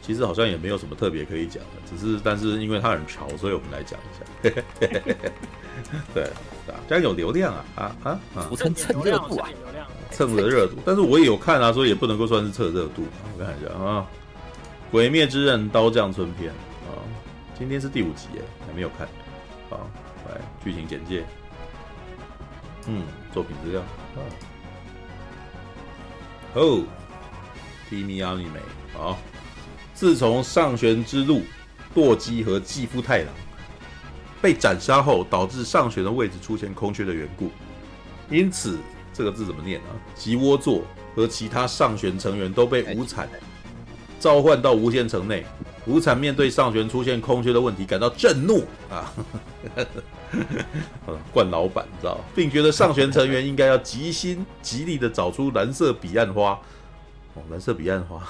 [0.00, 4.24] 其实好像也没有什么特别可以讲的，只是但是因为它很潮，所以我们来讲一下。
[6.14, 6.24] 对
[6.68, 7.64] 啊，这样有流量啊
[8.04, 8.46] 啊啊！
[8.48, 9.48] 俗称蹭热度啊，
[10.10, 10.76] 蹭着热度。
[10.84, 13.02] 但是我也有看啊，所以也不能够算是蹭热度。
[13.36, 14.06] 我看一下啊，
[14.92, 17.02] 《鬼灭之刃》刀匠村篇啊，
[17.58, 19.08] 今天是第五集哎，还没有看。
[19.70, 19.88] 好，
[20.28, 21.24] 来剧情简介。
[22.86, 23.02] 嗯，
[23.32, 24.20] 作品资料啊。
[26.54, 26.82] 哦
[27.90, 28.60] ，TV Anime
[28.92, 29.18] 好。
[29.94, 31.42] 自从上弦之路
[31.94, 33.28] 堕姬和继父太郎
[34.40, 37.50] 被斩杀后，导致上弦的位置出现空缺的缘故，
[38.28, 38.78] 因此
[39.12, 39.94] 这个字怎么念啊？
[40.14, 40.82] 吉窝座
[41.14, 43.28] 和其他上弦成员都被无惨
[44.18, 45.46] 召唤到无限城内。
[45.84, 49.12] 无惨面对上弦出现空缺的问题感到震怒啊，
[51.32, 56.58] 惯老板知道，并觉得上弦成员应该要极心极力的找出蓝色彼岸花
[57.34, 58.22] 哦，蓝色彼岸花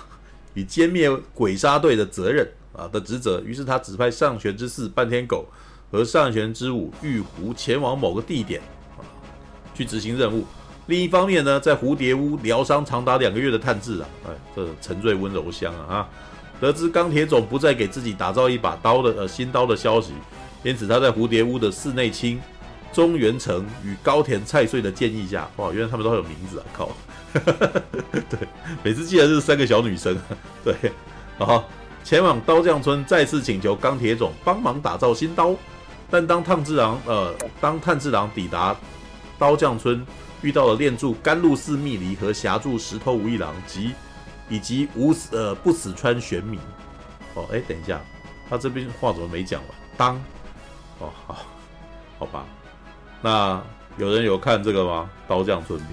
[0.54, 3.40] 与歼灭鬼杀队的责任啊的职责。
[3.40, 5.46] 于是他指派上弦之四半天狗
[5.90, 8.60] 和上弦之五玉狐前往某个地点
[9.74, 10.44] 去执行任务。
[10.86, 16.08] 另一方面呢，在蝴蝶屋疗伤长达两个月的探治啊，哎，这沉醉温柔乡啊，啊，
[16.60, 20.12] 得知钢铁总不再给自己打造一把刀的呃新刀的消息，
[20.62, 22.40] 因此他在蝴蝶屋的寺内亲
[22.92, 26.90] 中原城与高田菜穗的建议下，哇，原来他们都有名字啊，靠，
[28.30, 28.38] 对，
[28.82, 30.16] 每次记得是三个小女生，
[30.64, 30.74] 对，
[31.38, 31.68] 好，
[32.04, 35.54] 前往刀匠村再次请求钢铁总帮忙打造新刀，
[36.10, 38.76] 但当炭治郎呃，当炭治郎抵达
[39.38, 40.04] 刀匠村。
[40.42, 43.92] 遇到了练柱甘露寺密离和霞柱石头无一郎及
[44.48, 46.58] 以及无死呃不死川玄弥
[47.34, 48.00] 哦，哎，等一下，
[48.50, 49.70] 他这边话怎么没讲完？
[49.96, 50.20] 当
[51.02, 51.36] 哦，好，
[52.20, 52.44] 好吧，
[53.20, 53.60] 那
[53.96, 55.10] 有人有看这个吗？
[55.26, 55.90] 刀匠村篇？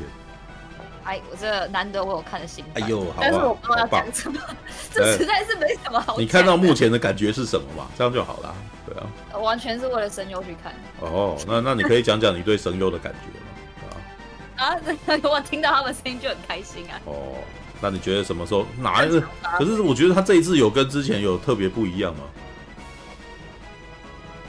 [1.06, 4.40] 哎，我这难得我有看的新，哎呦，好但是我不知道要讲什么，
[4.94, 6.18] 这实在是没什么好。
[6.20, 7.88] 你看到目前的感觉是什么嘛？
[7.98, 8.56] 这样就好了，
[8.86, 10.72] 对啊，完全是为了声优去看。
[11.00, 13.46] 哦，那那你可以讲讲你对声优的感觉吗。
[14.60, 14.76] 啊！
[15.24, 17.00] 我听到他们声音就很开心啊。
[17.06, 17.38] 哦，
[17.82, 19.24] 那你觉得什么时候哪一次？
[19.58, 22.24] 可是我觉得他这一次有跟之前有特别不一样吗？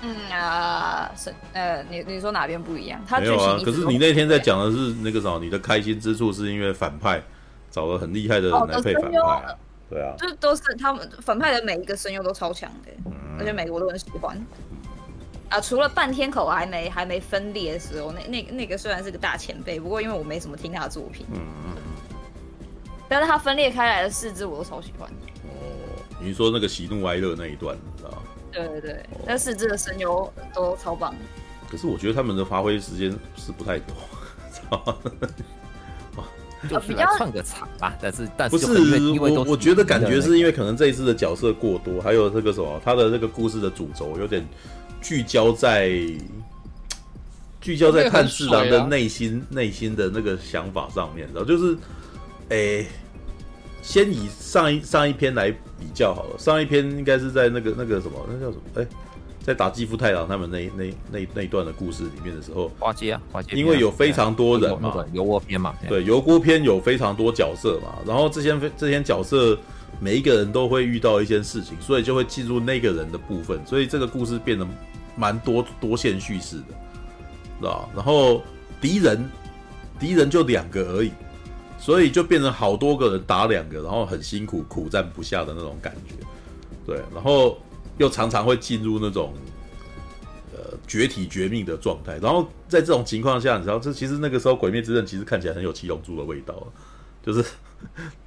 [0.03, 3.01] 嗯啊，是呃，你你说哪边不一样？
[3.07, 3.59] 他没有啊。
[3.65, 5.39] 可是你那天在讲的是那个什么？
[5.39, 7.23] 你的开心之处是因为反派
[7.71, 9.55] 找了很厉害的人来配反派啊？
[9.91, 14.37] 对啊，就都是他们反派的每一个声优都超强的，嗯、而且每个我都很喜欢。
[15.49, 22.19] 啊，除了半天口还没还没分裂的时候，那那那个虽然是个大前辈，不过因为我没什么听他的作品，嗯嗯嗯，
[23.09, 25.11] 但是他分裂开来的四肢我都超喜欢。
[25.43, 28.23] 哦，你说那个喜怒哀乐那一段，你知道
[28.53, 31.15] 对对对，哦、那四肢的声优都超棒。
[31.71, 33.95] 可是我觉得他们的发挥时间是不太多？
[36.69, 44.47] 就是来串个场吧，但是但是不是我我觉得感觉是因为可能这一次的角色过多，还有这个什么，他的这个故事的主轴有点。
[45.03, 45.99] 聚焦在
[47.59, 51.75] 聚焦在炭治郎的内心内、啊、心的那个想法上面，然后就是，
[52.51, 52.87] 诶、欸，
[53.83, 56.39] 先以上一上一篇来比较好了。
[56.39, 58.63] 上一篇应该是在那个那个什么，那叫什么？
[58.77, 58.89] 哎、欸，
[59.43, 69.59] 在打基夫太郎他们那那那那一段的故事里面的时候，花街啊，花街，因为有非常多人嘛，油锅篇嘛，对，油锅篇有非常多角色嘛，然后这些这些角色。
[70.03, 74.67] 每一个人都会遇到一些事情，所以就会进入那个人的部分，所以这个故事变得
[75.15, 76.65] 蛮多多线叙事的，
[77.61, 77.87] 知道？
[77.95, 78.41] 然后
[78.81, 79.31] 敌人
[79.99, 81.13] 敌人就两个而已，
[81.81, 86.15] 所以就变成好多个人打两个，然后很辛苦，苦战不下的那种感觉。
[86.87, 87.59] 对，然后
[87.97, 89.33] 又常常会进入那种
[90.53, 92.19] 呃绝体绝命的状态。
[92.19, 96.55] 然后在这种情况下，你知道，这其实那个时候《鬼灭之刃》其实看起来很有七龙珠的味道，
[97.25, 97.43] 就是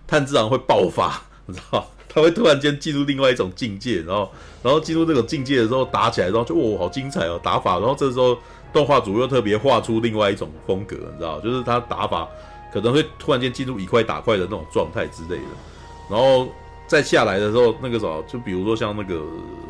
[0.07, 1.21] 炭治郎会爆发。
[1.45, 4.31] 你知道，他会突然间进入另外一种境界，然后，
[4.63, 7.79] 然后进入这种境界的时候打起来，然后就哦，好精彩哦，打法。
[7.79, 8.37] 然后这时候
[8.71, 12.27] 动画组又特别画出另外一种风格，你知道，就是他打法
[12.73, 15.43] 可能会突然间进入以快打快的那种状态之类的。
[16.09, 16.47] 然后
[16.87, 19.21] 再下来的时候，那个什么，就比如说像那个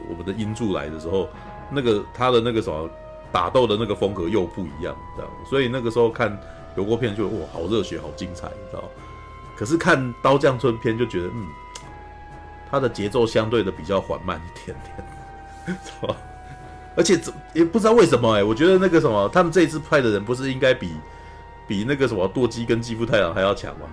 [0.09, 1.27] 我们的音柱来的时候，
[1.69, 2.89] 那个他的那个什么
[3.31, 5.31] 打斗的那个风格又不一样，这样。
[5.49, 6.39] 所以那个时候看
[6.77, 8.83] 油锅片就哇，好热血，好精彩，你知道。
[9.57, 11.45] 可是看刀匠村篇就觉得嗯。
[12.71, 16.15] 它的节奏相对的比较缓慢一点点，是吧？
[16.95, 20.91] 而且怎也不知道为什么哎、我觉得那个什么，他们这一次派的人不是应该比
[21.73, 23.87] 比那个什么舵姬跟继父太郎还要强吗？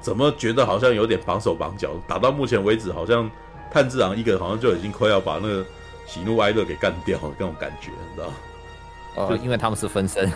[0.00, 1.92] 怎么觉得好像有点绑手绑脚？
[2.08, 3.30] 打到目前为止，好像
[3.70, 5.64] 炭治郎一个人好像就已经快要把那个
[6.04, 8.32] 喜怒哀乐给干掉了，那种感觉，你知道？
[9.14, 10.26] 哦，就因为他们是分身，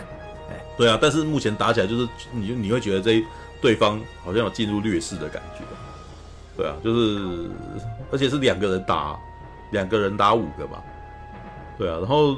[0.49, 0.97] 哎， 对啊。
[1.01, 3.21] 但是目前打起来就是，你就你会觉得这
[3.59, 5.65] 对方好像有进入劣势的感觉。
[6.55, 7.49] 对啊，就是，
[8.13, 9.19] 而且是两个人打，
[9.71, 10.81] 两个人打五个嘛。
[11.77, 12.37] 对啊，然后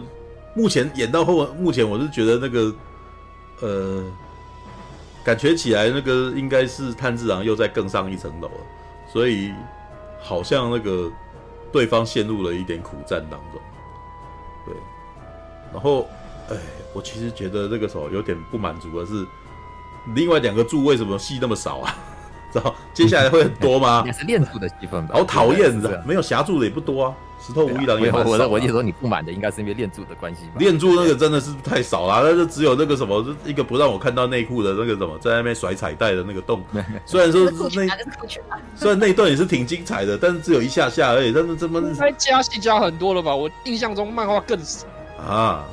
[0.56, 2.74] 目前演到后，目前我是觉得那个，
[3.64, 4.04] 呃，
[5.24, 8.66] 感觉起来那个应该是炭治郎又在更上一层楼了，
[9.12, 9.54] 所以
[10.22, 11.10] 好像那个
[11.72, 13.62] 对方陷入了一点苦战当中。
[14.66, 14.76] 对，
[15.72, 16.08] 然后，
[16.50, 16.58] 哎，
[16.94, 19.26] 我其实觉得这个时候有点不满足的是，
[20.14, 21.96] 另外两个柱为什么戏那么少啊？
[22.54, 24.04] 知道接下来会很多吗？
[24.06, 25.16] 也是练柱的戏份吧。
[25.16, 27.16] 好讨厌，知道没有霞柱的也不多啊。
[27.46, 28.30] 石头无一郎也蛮少。
[28.30, 30.52] 我我意思说你不满的应该是因为练柱的关系吧？
[30.60, 36.64] 练柱那个真的是太少了，那就只有那个什么，一个不让我看到内裤的那个什么，在那边甩彩带的那个洞。
[37.06, 37.88] 虽然说是那，
[38.76, 41.34] 虽然那一段也是挺精彩的，但是只有一下下而已。
[41.34, 43.36] 但是这么应该加戏加很多了吧？
[43.36, 44.88] 我印象中漫画更少
[45.18, 45.66] 啊。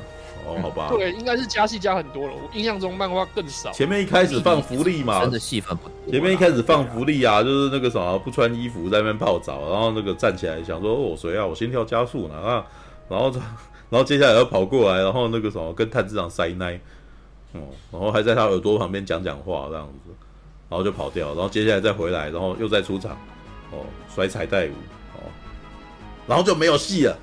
[0.53, 2.33] 哦，好吧， 对，应该是加戏加很多了。
[2.33, 3.71] 我印象中漫画更少。
[3.71, 6.11] 前面一开始放福利嘛，真的戏份不多。
[6.11, 12.65] 前面一开始放福利啊，就是那个什么不穿衣服在那边泡澡，然后那个站起来想说哦谁啊，我心跳加速呢啊，
[13.09, 13.31] 然后
[13.89, 16.79] 然后接下来又跑过来，然后那个什么跟炭治郎塞奶，
[17.53, 17.59] 哦，
[17.91, 20.11] 然后还在他耳朵旁边讲讲话这样子，
[20.69, 23.11] 然后就跑掉，然后接下来再回来，然后又再出场，
[23.71, 24.73] 哦，甩彩带舞，
[25.15, 25.27] 哦，
[26.27, 27.17] 然后就没有戏了。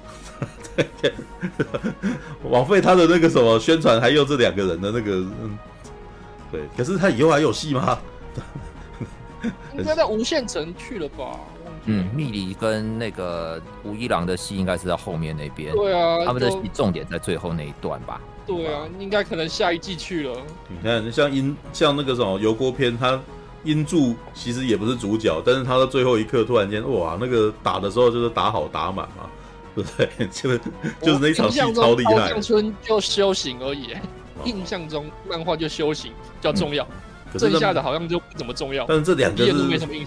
[2.44, 5.58] 枉费他的那个什么宣传，还有这两个人的那个，嗯，
[6.50, 6.60] 对。
[6.76, 7.98] 可是他以后还有戏吗？
[9.76, 11.38] 应该在无限城去了吧？
[11.84, 15.72] 嗯，蜜梨跟那个吴一郎的戏应该是在后面那边。
[15.74, 18.20] 对啊，他们的戏重点在最后那一段吧？
[18.46, 20.36] 对啊，应该可能下一季去了。
[20.68, 23.18] 你看，像英像那个什么油锅篇，他
[23.62, 29.30] 英柱其实也不是主角，但是他的最后一刻突然间，哇，那个打的时候就是打好打满嘛。
[29.96, 30.60] 对，就是
[31.02, 32.14] 就是那场戏超厉害。
[32.14, 33.94] 刀匠村就修行而已，
[34.44, 36.86] 印象中漫画就修行比较重要，
[37.38, 38.84] 剩下的好像就不怎么重要。
[38.88, 39.52] 但是这两个是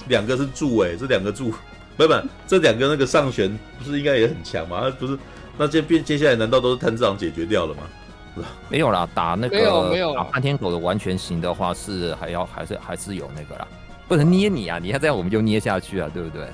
[0.08, 1.52] 两个是柱哎，这两个柱，
[1.98, 2.14] 不不，
[2.48, 4.92] 这两个那个上旋不是应该也很强吗？
[5.00, 5.18] 不是，
[5.58, 7.84] 那接接接下来难道都是炭治郎解决掉了吗？
[8.70, 13.68] 没有啦，打那个没有没有打半天狗的完全型的话是还要还是还是有那个啦，
[14.08, 16.48] 不能捏你啊，你要这样我们就捏下去啊，对不对？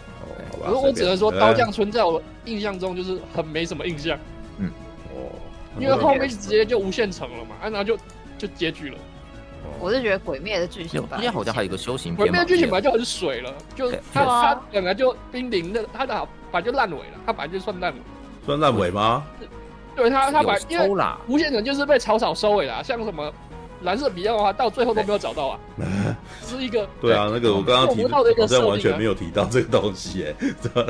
[0.72, 4.18] 我我只能说，刀匠村在我印象中就是很没什么印象。
[4.58, 4.72] 嗯，
[5.14, 5.32] 哦，
[5.80, 7.98] 因为后面直接就无限城了嘛，然后就
[8.38, 8.98] 就结局了。
[9.80, 12.26] 我是觉得鬼灭的剧情，今天好像还有一个修行片。
[12.26, 18.00] 鬼灭的剧情本来就很水了，就他他本来就濒临的，他的本来就烂尾了，他本来就算烂尾。
[18.46, 19.26] 算烂尾吗？
[19.96, 20.88] 对他他把因为
[21.28, 23.34] 无限城就是被草草收尾了，像什么。
[23.82, 25.60] 蓝色笔的话，到最后都没有找到啊，
[26.46, 30.36] 是一个对啊，那个我刚刚提到的一个，好像完全没有提到这个东西哎。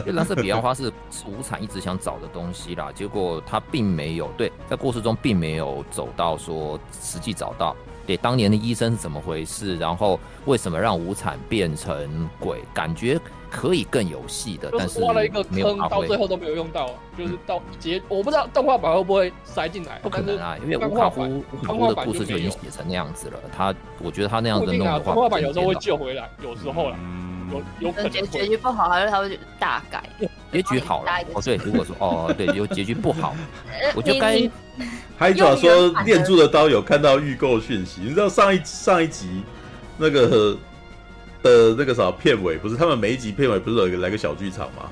[0.14, 0.92] 蓝色彼岸花是
[1.26, 7.76] 无产一直想找的东西啦，结果他并没有对，在故事中并没有走到说实际找到。
[8.08, 9.78] 对，当年的医生是怎么回事？
[9.78, 12.64] 然后为什么让无惨变成鬼？
[12.74, 13.20] 感觉。
[13.50, 20.00] 可以更有戏的，但是挖了一个坑，到最后都没有用到，就是到结，我不知道动画版会不会塞进来。
[20.00, 23.40] 不可能啊，因为无卡夫无卡夫的故事就已经写成那样子了。
[23.56, 26.98] 他，我觉得他那样子弄的话，动画版有时候会救回来，有时候啦，
[27.52, 30.04] 有有可能结结局不好，还是他会大改。
[30.52, 33.36] 结局好了哦，对，如果说哦，对，有结局不好，
[33.96, 34.50] 我就该。
[35.18, 39.44] 海爪说练柱的刀有看到预购讯息，你知道上一上一集
[39.98, 40.58] 那个。
[41.44, 44.90] 的那个啥片尾不是他们每一集片尾不是有一个来个小剧场吗？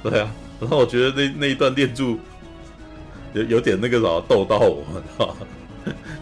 [0.00, 0.30] 对啊，
[0.60, 2.18] 然后我觉得那那一段练柱
[3.32, 5.36] 有有点那个啥逗到我，知道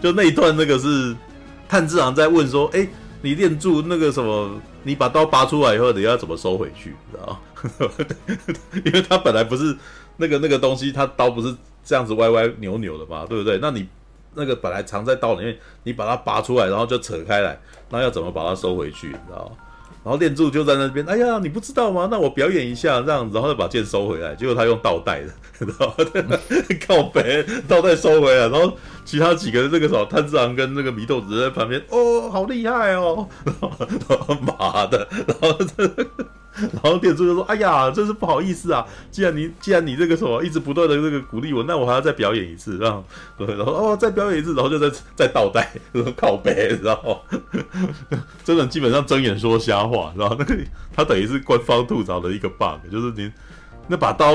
[0.01, 1.15] 就那一段那个是
[1.69, 2.89] 炭治郎在问说：“哎、欸，
[3.21, 7.41] 你练柱那个什么，你把刀拔出来以后，你要怎么收回去？”你知道
[8.87, 9.77] 因为它本来不是
[10.17, 11.53] 那个那个东西，它刀不是
[11.85, 13.59] 这样子歪歪扭扭的嘛，对不对？
[13.61, 13.89] 那你
[14.35, 17.59] 那个本来藏在刀里面，你把它拔出来，然后就扯开来，
[17.91, 19.09] 那要怎么把它收回去？
[19.09, 19.51] 你知道
[20.07, 22.07] 然后练柱就在那边，哎呀，你不知道吗？
[22.09, 24.37] 那我表演一下，这样，然后再把剑收回来。
[24.37, 25.89] 结果他用倒带的，知道
[26.29, 26.39] 吗？
[26.87, 28.73] 靠北倒带收回来，然后
[29.05, 33.29] 其他几个这个时候炭治郎跟那个祢豆子在旁边，哦，好厉害哦，
[34.09, 36.07] 然后妈的，然后这。
[36.57, 38.87] 然后店主就说：“哎呀，真是不好意思啊！
[39.11, 43.05] 既然你既然你这个什么一直不断的这个鼓励我，那我还要再表演一次，然后
[43.37, 43.47] 对。
[43.57, 45.71] 然后哦，再表演一次，然后就再再倒带，
[46.17, 47.21] 靠北，然后
[48.43, 50.57] 真的基本上睁眼说瞎话，然后那个
[50.95, 53.31] 他等于是官方吐槽的一个 bug，就是你
[53.89, 54.35] 那把刀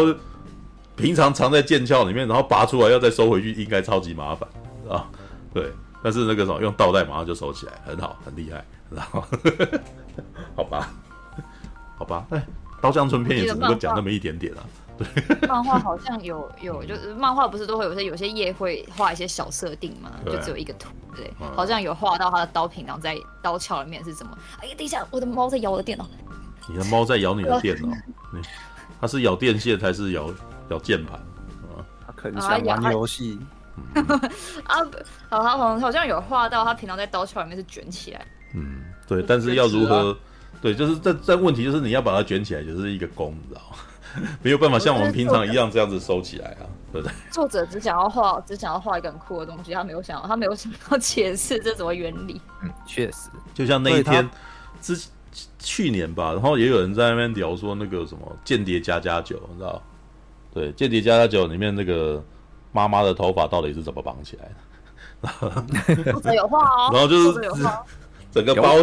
[0.96, 4.48] 平常藏在剑鞘里面，然后拔出来要再收回去，应该超级麻烦
[4.88, 5.08] 啊。
[5.54, 5.72] 对，
[6.04, 9.24] 但是那个什么用倒带马上就收起来，很好，很厉害，然后
[10.56, 10.90] 好吧。”
[12.02, 12.44] 好吧，哎，
[12.82, 14.66] 刀匠春篇也只能够讲那么一点点啊。
[14.98, 24.36] 对，漫画好像有有，就是漫画不是都会有些有些页会画一些小设定嘛，就只有一个图，对，好像有画到他的刀柄，然后在刀鞘里面是怎么。
[24.60, 26.10] 哎呀，等一下，我的猫在咬我的电脑。
[26.68, 27.90] 你的猫在咬你的电脑？
[29.00, 30.34] 它是咬电线还是咬
[30.70, 31.20] 咬键盘？
[31.20, 33.40] 啊，它可能想玩游戏。
[33.94, 34.78] 啊，
[35.30, 38.26] 好，他好好像有画到他平常在刀鞘里面是卷起来。
[38.56, 40.18] 嗯，对，但是要如何？
[40.60, 43.78] 对，就是这这问题，就是你要把它卷起来，就是一个弓，你知道吗？
[44.44, 47.14] 没有办法像我们平常一样这样子收起来啊，对不对？
[47.32, 52.42] 作者只想要画，只想要画一个很酷的东西，他没有想到，他没有想要解释这什么原理。
[52.62, 54.30] 嗯，确实，就像那一天
[54.82, 55.00] 之
[55.58, 59.82] 去年吧，然后也有人在那边聊说那个什么《间谍家家酒》，你知道？
[60.54, 62.22] 对，《间谍家家酒》里面那个
[62.74, 64.52] 妈妈的头发到底是怎么绑起来
[65.22, 66.04] 的？
[66.12, 67.50] 作者有画哦，然后就是
[68.32, 68.76] 整个包。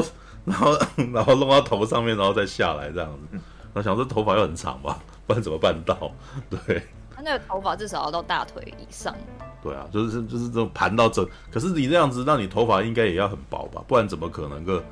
[0.48, 0.76] 然后，
[1.12, 3.38] 然后弄到头上面，然后再下来这样子。
[3.74, 6.10] 我想说头发又很长吧， 不然怎么办到？
[6.50, 6.82] 对，
[7.14, 9.14] 他那个头发至少要到大腿以上。
[9.62, 11.26] 对啊，就是就是这种盘到整。
[11.50, 13.82] 可是你这样子，那你头发应该也要很薄吧？
[13.86, 14.82] 不然怎么可能个？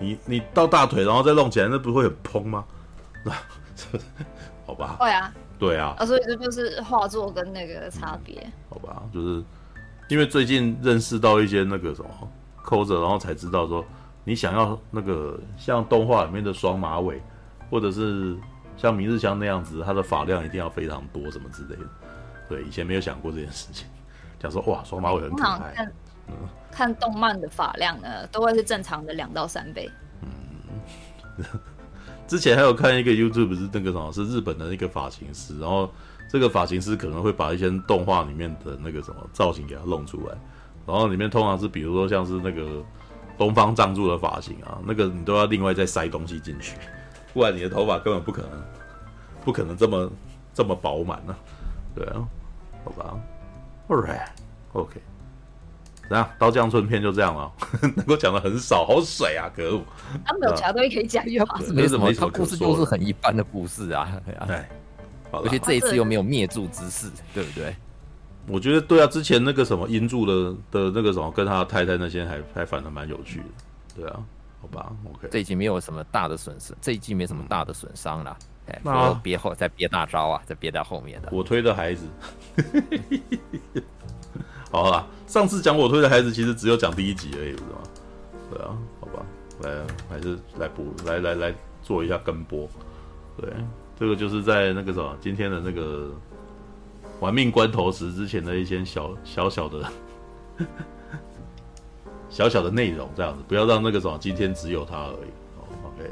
[0.00, 2.64] 你你到大腿，然后再弄起来，那不会很蓬吗？
[3.24, 3.32] 那
[4.66, 4.96] 好吧。
[4.98, 5.32] 会啊。
[5.58, 8.44] 对啊，啊，所以这就是画作跟那个差别。
[8.68, 9.44] 好吧，就是
[10.08, 12.08] 因为最近认识到一些那个什么
[12.64, 13.84] 抠着，然后才知道说，
[14.24, 17.20] 你想要那个像动画里面的双马尾，
[17.70, 18.36] 或者是
[18.76, 21.82] 像明日香那样子，它的发量一定要非常多，什么之类的。
[22.48, 23.86] 对，以前没有想过这件事情。
[24.38, 25.72] 讲说哇，双马尾很可爱。
[25.74, 25.92] 看，
[26.28, 26.34] 嗯，
[26.70, 29.90] 看动漫的发量呢，都会是正常的两到三倍。
[30.22, 31.44] 嗯。
[32.26, 35.90] 之前还有看一个 YouTube，是那个什么，是日本的那个发型师，然后
[36.30, 40.34] 这个发型师可能会把一些动画里面的那个什么造型给他弄出来，
[40.86, 42.82] 然后里面通常是比如说像是那个
[43.42, 46.76] 东方藏柱的发型啊，那个你都要另外再塞东西进去，
[47.34, 48.50] 不然你的头发根本不可能，
[49.44, 50.12] 不可能这么
[50.54, 51.34] 这么饱满呢。
[51.92, 52.22] 对啊，
[52.84, 53.18] 好吧
[53.88, 55.00] ，All right，OK，。
[56.08, 56.30] 怎样？
[56.38, 57.52] 刀匠村片就这样了，
[57.96, 59.50] 能够讲的很少，好水啊！
[59.56, 59.82] 可恶，
[60.24, 61.58] 他没有其他东西可以讲就好。
[61.74, 64.08] 没什么，他故事就是很一般的故事啊。
[64.46, 64.64] 对，
[65.32, 67.74] 而且这一次又没有灭柱之势，对不对？
[68.48, 73.44] 我觉得对啊，之前那个什么英柱的的那个什么，跟他太太那些还还反而蛮有趣的。
[73.96, 74.20] 对啊，
[74.60, 75.28] 好吧，OK。
[75.30, 78.36] 这一季没有什么大的损失，这一季没什么大的损伤了。
[78.66, 81.28] 哎，说憋后再憋大招啊，再憋在后面的。
[81.32, 82.06] 我推的孩子。
[84.70, 87.78] 好啦，上次讲我推的孩子，其实只有讲第一集而已，不是吗？
[88.50, 89.26] 对啊，好吧，
[89.62, 89.70] 来，
[90.08, 92.68] 还是来补，来来来做一下跟播。
[93.36, 93.52] 对，
[93.98, 96.10] 这个就是在那个什么，今天的那个
[97.22, 99.88] 玩命关头时之前的一些小小小的
[102.28, 105.30] 小小的内容，这样子，不要让那个什么今天只有他而已。
[105.56, 106.10] 哦，OK，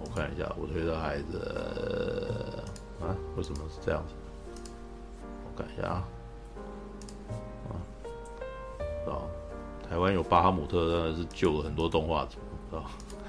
[0.00, 2.58] 我看一下我推的孩子
[3.00, 4.14] 啊，为什么是这样子？
[5.44, 6.02] 我看一下啊。
[9.88, 12.38] 台湾有巴哈姆特，真的是救了很多动画组
[12.76, 12.84] 啊！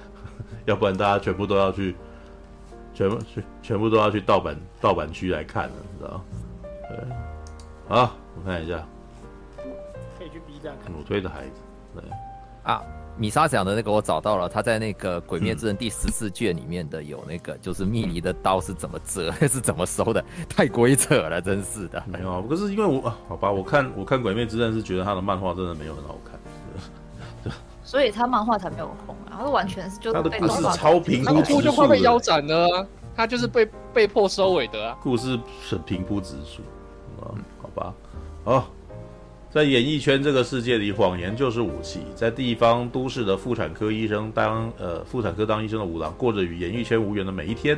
[0.66, 1.96] 要不然大家全部都要去，
[2.94, 6.22] 全部全全部都要去盗版盗版区来看了，你知道？
[6.90, 6.98] 对，
[7.88, 8.84] 好，我看一下，
[10.18, 10.94] 可以去 B 站看。
[10.98, 11.62] 我推的孩子，
[11.96, 12.04] 对
[12.64, 12.82] 啊。
[13.18, 22.02] 米莎讲的那个我找到了，他在那个《鬼灭之刃》第十四卷里面的有那个，就是蜜妮的刀是怎么折， 是怎么收的，太鬼扯了，真是的。
[22.08, 32.88] 没有啊，可是因为我好吧，我看我看《鬼灭之刃》是觉得他的漫画真的没有很好看， 所以他漫画才没有红啊，他完全是就他的故事超平铺直叙，就快被腰斩了，
[33.18, 35.38] 他就是被被迫收尾的啊，故事
[35.70, 36.62] 很平铺直叙
[37.22, 37.94] 啊，好吧，
[38.44, 38.70] 好。
[39.52, 42.02] 在演艺圈这个世界里，谎言就是武器。
[42.14, 47.76] 在地方都市的妇产科医生当呃妇产科当医生的五郎，过着与演艺圈无缘的每一天。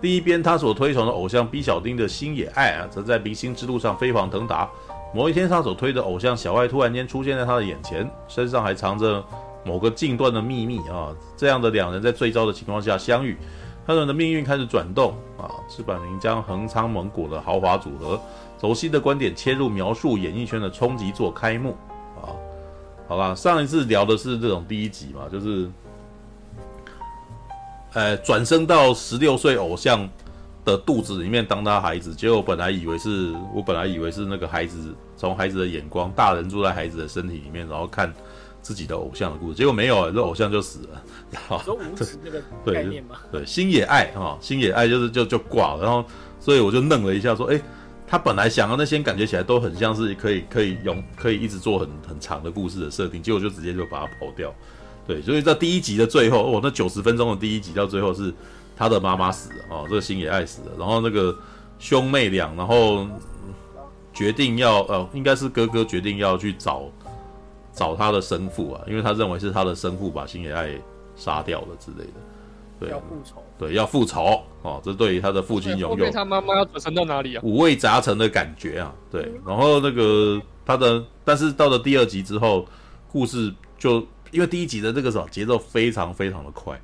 [0.00, 4.70] 另一边，他所推崇的偶像 B 小丁的星野爱啊，则在明星之路上飞黄腾达。
[5.12, 9.20] 某一天，他所推的偶像小爱突然间出现在他的眼前，身上还藏着
[9.64, 11.12] 某个禁断的秘密啊。
[11.36, 13.36] 这样的两人在最糟的情况下相遇，
[13.84, 15.50] 他们的命运开始转动啊。
[15.68, 18.20] 赤坂明将横仓蒙古的豪华组合。
[18.58, 21.76] 走心的观点切入描述演艺圈的冲击作开幕。
[22.20, 22.34] 啊，
[23.06, 25.70] 好吧，上一次聊的是这种第一集嘛，就是，
[27.94, 30.06] 呃，转生到十六岁偶像
[30.64, 38.12] 的肚子里面当他孩子，结果本来以为是我本来以为是那个孩子从孩子的眼光，大人住在孩子的身体里面，然后看
[38.60, 42.42] 自己的偶像的故事，结果没有，这偶像就死了，然后无耻那个
[42.74, 46.04] 概念嘛，对，星野爱啊，星野爱就是就就挂了，然后
[46.40, 47.60] 所以我就愣了一下，说，哎。
[48.08, 54.52] 他本来想要那些感觉起来都很像是可以可以用可以一直做很很长的故事的设定，结果就直接就把它跑掉。
[55.06, 58.32] 对，所以在第一集的最后，哦，那九十分钟的第一集到最后是
[58.76, 61.36] 他的妈妈死了哦，这个星野爱死了，然后那个
[61.78, 63.06] 兄妹俩，然后
[64.12, 66.90] 决定要呃，应该是哥哥决定要去找
[67.72, 70.70] 找他的生父啊，因为他认为是他的生父把星野爱
[71.14, 72.12] 杀掉了之类的。
[72.80, 75.88] 对，要复仇，对，要复仇哦，这对于他的父亲拥有。
[75.88, 77.42] 后面他妈妈要转成到哪里啊？
[77.44, 79.32] 五味杂陈的感觉啊，对。
[79.44, 82.64] 然后那个他的，但是到了第二集之后，
[83.10, 86.80] 故事就因为第一集的这个什么节奏非常非常的快，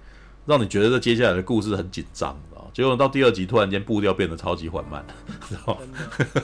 [0.46, 2.36] 让你觉得这接下来的故事很紧张？
[2.74, 5.02] 结果到第二集突然间步调变得超级缓慢，
[5.48, 5.78] 知道？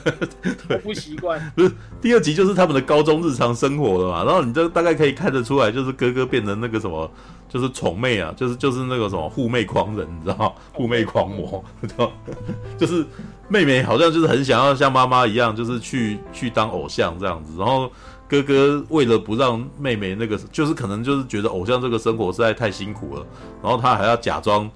[0.67, 1.51] 对，不习惯。
[1.55, 1.71] 不是
[2.01, 7.11] 第二集就是他们的高中日常生活了嘛，然后你就大概可以看得出来，就是哥哥变成那个什么。
[7.51, 10.53] 就是宠妹啊，就是就是那个什么护妹狂人，你知道吗？
[10.71, 12.09] 护妹狂魔，知道？
[12.79, 13.05] 就是
[13.49, 17.57] 妹妹好像就是很想要像妈妈一样，就是去去当偶像这样子。
[17.59, 17.91] 然后
[18.25, 23.25] 哥哥为了不让妹妹那个，就是可能就是觉得偶像这个生活实在太辛苦了，
[23.61, 24.71] 然后他还要假装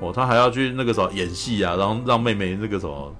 [0.00, 3.14] 哦，他还要去那个什么演戏啊，然后让妹妹那个什么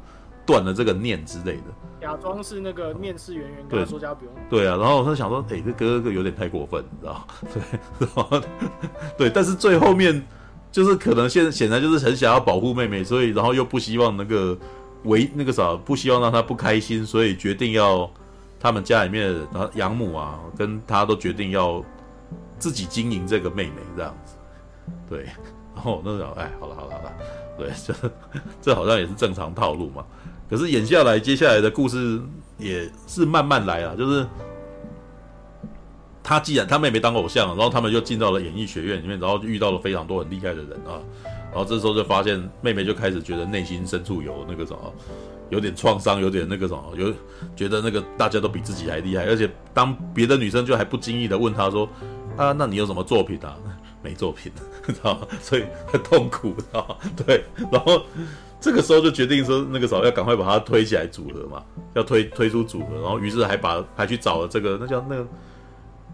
[0.46, 1.64] 断了这个念之类的。
[2.00, 4.32] 假装是那个面试人员，跟他说家不用。
[4.48, 7.26] 对啊，然后他就想说，哎、欸，这哥哥有点太过分，你知道？
[7.52, 7.62] 对，
[7.98, 8.42] 然后
[9.18, 10.22] 对，但是最后面
[10.70, 14.56] 就是可能现显然就是很想要保护妹妹，所以然后又不希望那个
[15.04, 18.08] 为那个啥，不希望让她不开心，所以决定要
[18.60, 21.84] 他们家里面的养母啊，跟他都决定要
[22.58, 24.34] 自己经营这个妹妹这样子。
[25.08, 25.26] 对，
[25.78, 27.12] 然后那种哎，好了好了好了，
[27.56, 27.94] 对，这
[28.60, 30.04] 这好像也是正常套路嘛。
[30.50, 32.20] 可是演下来，接下来的故事
[32.58, 34.26] 也是慢慢来啊，就是
[36.20, 40.98] 他既然他妹妹当偶像，然后他们就进到了演艺学院里面，然后就遇到了非常多很厉害的人啊。
[41.52, 44.92] 然后这时候就发现妹妹就开始觉得内心深处有那个什么，
[45.48, 47.14] 有点创伤，有点那个什么，有
[47.54, 51.88] 觉得那个大家都比自己还厉害，而且当别的女生就还不经意的问她说
[52.36, 53.56] ：“啊，那你有什么作品啊？
[54.08, 54.50] 没作品，
[54.86, 55.26] 知道吗？
[55.42, 56.96] 所以很痛苦，知道吗？
[57.26, 57.44] 对。
[57.70, 58.00] 然后
[58.60, 61.62] 这个时候就决定说，那个时候要赶快把它推起来组合嘛，
[61.94, 65.26] 要推推出组合，然后于是还把还去找了这个那叫那个。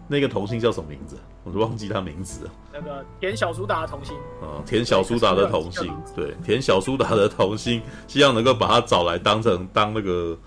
[0.07, 1.15] 那个童星叫什么名字？
[1.43, 2.51] 我都忘记他名字了。
[2.71, 4.15] 那个田小苏打的童星。
[4.39, 10.37] 哦，田小苏打的童星，对，田小苏打的童星，希望能够把他找来当成当那个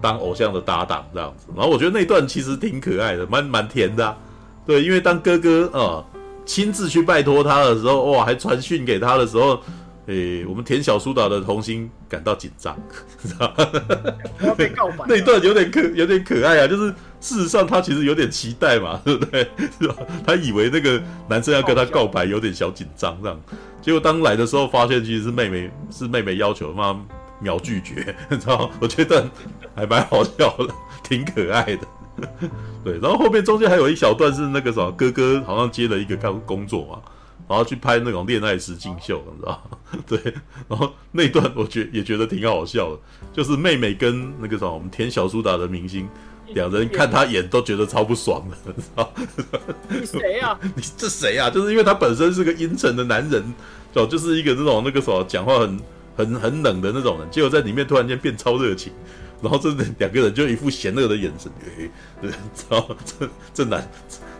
[0.00, 1.48] 当偶像的搭档这样子。
[1.56, 4.16] 然后我觉得那段其实挺可爱的，蛮蛮甜的啊。
[4.64, 6.06] 对，因为当哥哥啊
[6.44, 9.60] 亲自去拜托他的时候，哇，还传讯给他的时候。
[10.06, 12.76] 诶，我们田小苏打的童心感到紧张，
[13.22, 13.70] 知道吗？
[14.44, 19.48] 要被告白，那一段有点可有点可爱啊，就是事实上他其实有点期待嘛， 对不对？
[19.80, 19.94] 是吧？
[20.26, 23.40] 他以为那个男生要跟他告白，有点小紧张这样。
[23.80, 27.00] 结果当来的时候，发现其实是妹妹，是妹妹要求，妈
[27.38, 28.70] 秒拒绝， 你知道吗？
[28.80, 29.24] 我觉得
[29.76, 30.74] 还蛮好笑的，
[31.04, 31.86] 挺可爱的。
[32.84, 37.00] 对，然后后面中间还有一小段是那个什么哥哥好像接了一个工工作嘛。
[37.48, 39.98] 然后去拍那种恋爱实境秀，你知道吗？
[40.06, 40.18] 对，
[40.68, 42.98] 然后那段我觉也觉得挺好笑的，
[43.30, 46.08] 就是妹妹跟那个什么我们田小苏打的明星
[46.54, 49.26] 两人看他演都觉得超不爽的， 你知道吗？
[49.90, 50.58] 你谁呀？
[50.62, 51.50] 你这谁呀？
[51.50, 53.42] 就是因为他本身是个阴沉的男人，
[53.94, 55.80] 哦，就是一个那种那个什么讲话很
[56.16, 58.92] 很很冷的那种人，结果在里面突然间变超热情，
[59.42, 61.90] 然后这两个人就一副嫌恶的眼神，对，
[62.20, 62.96] 对，知道吗？
[63.04, 63.86] 这 这男。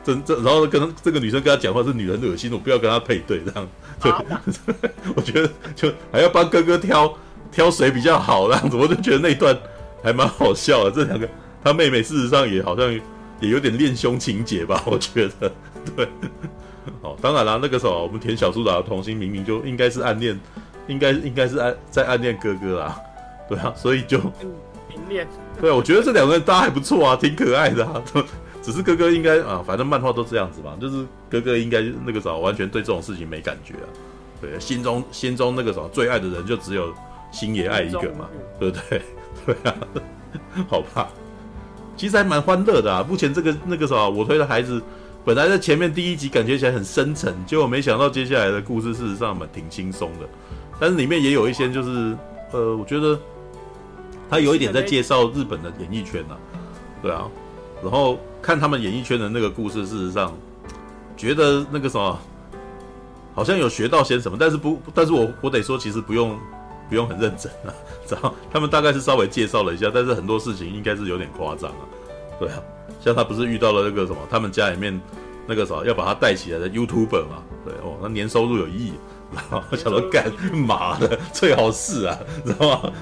[0.05, 3.69] 这这，然后跟这个女生跟他讲话这女人恶心，我不要跟他配对这样。
[4.01, 4.43] 对，啊、
[5.15, 7.17] 我觉得就还要帮哥哥挑
[7.53, 9.57] 挑谁比较好这样子，我就觉得那一段
[10.03, 10.91] 还蛮好笑的。
[10.91, 11.29] 这两个
[11.63, 12.93] 他妹妹事实上也好像
[13.41, 15.53] 也有点恋兄情节吧，我觉得。
[15.95, 16.09] 对，
[17.03, 20.37] 哦，当然啦，那个时候我们田小苏打的童心明明就应该是暗恋，
[20.89, 22.99] 应该应该是暗在暗恋哥哥啊，
[23.49, 24.19] 对啊，所以就
[25.61, 28.03] 对，我觉得这两个人搭还不错啊，挺可爱的啊。
[28.63, 33.91] 只是哥哥应该啊，反正漫画都这样子嘛，就是哥哥应该那个时候完全对这种事情没感觉啊，
[34.41, 36.95] 对，心中心中那个什么最爱的人就只有
[37.33, 38.29] 星爷爱一个嘛，
[38.61, 39.03] 对不对？
[39.45, 39.75] 对啊，
[40.71, 41.09] 好吧，
[41.97, 43.05] 其实还蛮欢乐的啊。
[43.09, 44.81] 目前这个那个什么我推的孩子，
[45.25, 50.29] 本来在前面第一集感觉起来很深沉，结果没想到接下来的故事事实上蛮挺轻松的，
[50.79, 52.17] 但是里面也有一些就是
[52.53, 53.19] 呃，我觉得
[54.33, 56.35] 他有一点在介绍日本的演艺圈呐，
[57.03, 57.29] 对啊，
[57.83, 58.19] 然后。
[58.43, 60.37] 看他们演艺圈的那个故事，事实上，
[61.17, 62.19] 觉得那个什么，
[63.37, 66.37] 好像有学到些什么，但是不，但是我我得说，其实不用
[66.89, 67.71] 不用很认真啊，
[68.05, 68.35] 知道？
[68.53, 71.87] 他们大概是稍微介绍了一下，但是很多事情应该是有点夸张啊，
[72.41, 72.59] 对啊，
[73.01, 75.01] 像他不是遇到了那个什么，他们家里面
[75.47, 78.93] 那个什么要把他带起来的 YouTuber 嘛，对哦，那年收入有亿，
[79.33, 82.93] 然后我想到干嘛的最好是啊， 知道吗？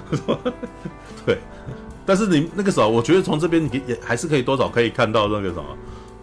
[1.31, 1.39] 对。
[2.07, 5.65] 但是你那个时候，我觉得从这边你也还是可以多少可以看到那个什么，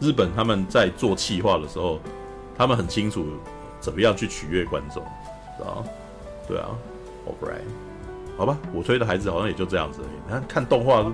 [0.02, 2.00] 日本他们在做企划的时候，
[2.58, 3.26] 他们很清楚
[3.80, 5.02] 怎么样去取悦观众，
[5.56, 5.86] 知道
[6.46, 6.68] 对啊
[7.26, 7.62] ，Alright，
[8.38, 10.18] 好吧，我推的孩子好像也就这样子而已。
[10.26, 11.06] 你看看动画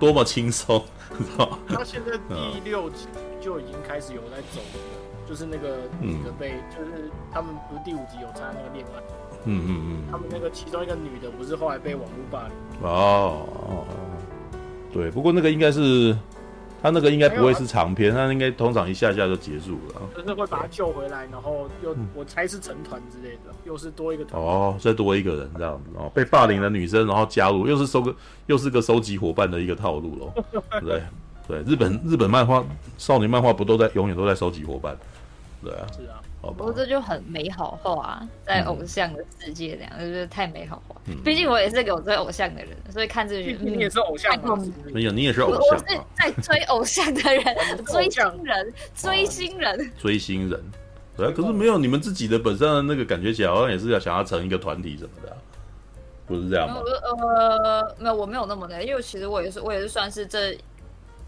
[0.00, 0.82] 多么轻松，
[1.18, 2.16] 知道他现在
[2.52, 3.08] 第六集
[3.38, 9.02] 就已经开始有在走了，就是那个那个被，就是他们不是第五集有插那个恋爱。
[9.46, 12.88] 嗯嗯嗯，他们那个其中一个女的不是后来被网络霸凌。
[12.88, 13.86] 哦，
[14.92, 16.16] 对，不过那个应该是
[16.82, 20.02] 他那个应该不会是长篇，他应该通常一下下就结束了。
[20.16, 28.14] 就是会把他救回来，然后又我猜是成团之类的，又是多一个团哦，再多一个人这样子哦，被霸凌的女生然后加入，又是收个
[28.46, 30.44] 又是个收集伙伴的一个套路喽，
[30.82, 31.02] 对
[31.48, 32.64] 对，日本日本漫画
[32.98, 34.96] 少女漫画不都在永远都在收集伙伴，
[35.62, 36.20] 对啊，是啊。
[36.42, 40.94] 不过这就很美好化啊，在偶像的世界这样，嗯、就是太美好化。
[41.24, 44.56] 毕竟我也是个追偶像的人，所以看这个你也是偶像吗，
[44.92, 45.60] 没有你也是偶像。
[45.60, 47.44] 我是在追偶像的人，
[47.86, 50.62] 追星人，追星人，追星人。
[51.16, 55.36] 对啊，可是没有你们自己的本身的那个感觉起来，好像也是要想要成一个团体什么的，啊，
[56.26, 56.80] 不是这样吗？
[57.02, 60.56] 呃，没有，我没有那么的，因为其实我也是，我也是算是这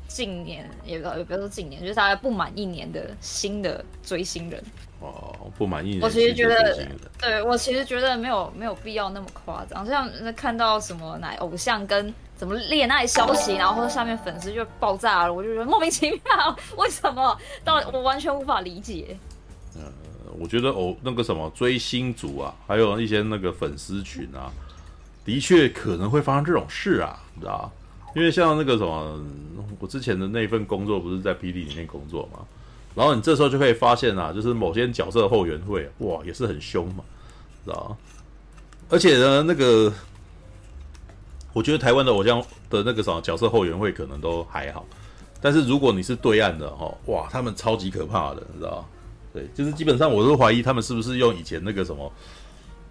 [0.09, 4.61] 近年也不也不要说近年，就是大概不满一年的新的追星人。
[5.01, 6.01] 哦，不满意。
[6.03, 6.89] 我其实觉得，
[7.21, 9.87] 对我其实觉得没有没有必要那么夸张。
[9.87, 17.39] 像看到什么哪偶像跟什么恋爱消息，然后或者下面粉丝就爆炸了，我就觉得莫名其妙，为什么？
[17.63, 19.17] 到我完全无法理解。
[19.77, 19.83] 呃，
[20.37, 24.51] 我觉得偶那个什么追星族啊，还有一些那个粉丝群啊，
[25.25, 27.71] 的确可能会发生这种事啊，你知道？
[28.15, 29.21] 因为像那个什么，
[29.79, 32.41] 我之前的那份工作不是在 PD 里面工作嘛？
[32.95, 37.05] 然后你这时候就可以发现啊，就是某些角色后援会，哇，也是很凶嘛，
[37.65, 37.97] 知道吗？
[38.89, 39.93] 而且呢，那个
[41.53, 44.85] 我觉得台湾的偶像的那个什么角色后援会可能都还好，
[45.41, 48.85] 但是如果你是对岸的哈，哇，他们超级可怕的，你知道吗？
[49.33, 52.13] 对，就是基本上我都怀疑他们是不是用以前那个什么，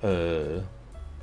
[0.01, 0.63] 呃，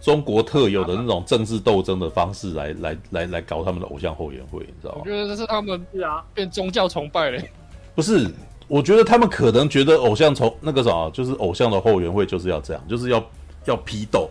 [0.05, 5.01] 中国特有的那种政治斗争的方式来来来来搞他们的偶像后援会，你知道吗？
[5.03, 7.51] 我觉得这是他们是啊，变宗教崇拜嘞，
[7.95, 8.31] 不是。
[8.67, 13.23] 我觉得他们可能觉得偶像从那个啥，就是偶像的后援会就是要这样，就是要
[13.67, 14.29] 要批斗，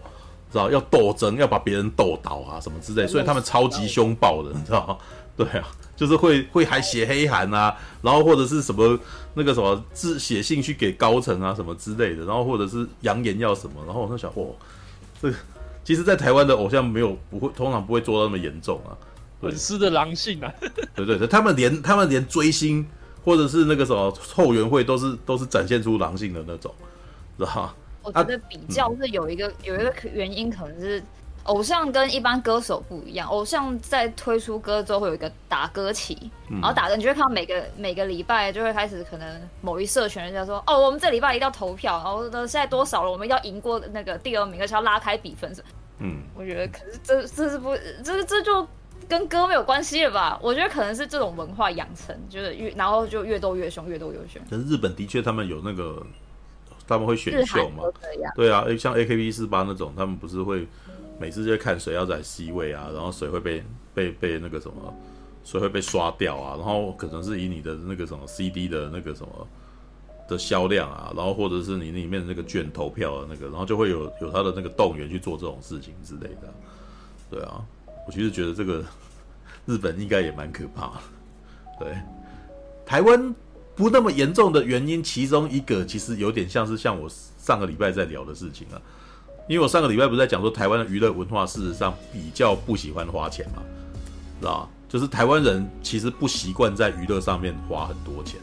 [0.51, 4.97] 知道要斗争，要把别人斗倒啊什么之类，所以他们超级凶暴的，你知道吗？
[5.37, 8.97] 对啊，就是会会还写黑函啊，然后或者是什么
[9.35, 14.45] 那个什么字写信去给高层啊什么之类的，然后或者是扬言要什么，然后我在想，哇，
[15.21, 15.35] 这个
[15.83, 18.97] 其实，在台湾的偶像没有不会，通常不会做到那么严重啊，
[19.41, 20.53] 粉丝的狼性啊，
[20.95, 22.85] 对对对，他们连他们连追星。
[23.25, 26.69] 或者是那个什么后援会都是都是展现出狼性的那种，
[27.37, 27.73] 知道吗？
[28.01, 31.01] 我觉得比较是有一个、啊嗯、有一个原因，可能是
[31.43, 33.27] 偶像跟一般歌手不一样。
[33.27, 36.17] 偶像在推出歌之后会有一个打歌期，
[36.49, 45.53] 嗯、然后打歌，你就会看到每个每个礼拜就会开始可能某一社群人家说哦，我们这礼拜一定要投票，然后呢现在多少了，我们要赢过那个第二名，而且要拉开比分。
[45.99, 48.67] 嗯，我觉得可是这这是不这这就。
[49.09, 50.39] 跟歌没有关系了吧？
[50.41, 54.41] 我觉得可能是这种文化养成，就是越然后就越斗越凶，越斗越凶。
[54.49, 56.01] 可是日本的确他们有那个，
[56.87, 57.83] 他们会选秀嘛？
[58.33, 60.65] 对啊，像 A K B 四八那种，他们不是会
[61.19, 64.93] 每次就看谁要在 C 位啊，然后谁会被被被那个什么，
[65.43, 66.55] 谁会被刷掉啊？
[66.57, 69.47] 然后可能是以你的那个什么 CD 的那个什么
[70.27, 76.53] 的销量啊，然后或者是你里面的那个券投票的那个，然后就会有有他的那个动员去做这种事情之类的。
[77.29, 77.63] 对啊。
[78.05, 78.83] 我其实觉得这个
[79.65, 81.01] 日本应该也蛮可怕的，
[81.79, 81.97] 对。
[82.85, 83.33] 台湾
[83.75, 88.81] 不那么严重的原因，其中一个其实有点像是像我上个礼拜在聊的事情啊，
[89.47, 93.61] 因为我上个礼拜不是在讲说台湾的娱乐文化事实上比较不喜欢花钱嘛，
[94.39, 94.69] 知道吧？
[94.87, 98.39] 就是台湾人其实不习惯在娱乐上面花很多钱。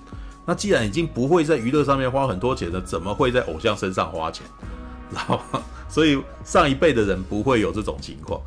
[0.46, 4.44] 那既然已经不会在娱乐上面花很多钱了，怎么会在偶像身上花钱？
[5.10, 5.62] 知道吧？
[5.88, 8.40] 所以上一辈的人不会有这种情况。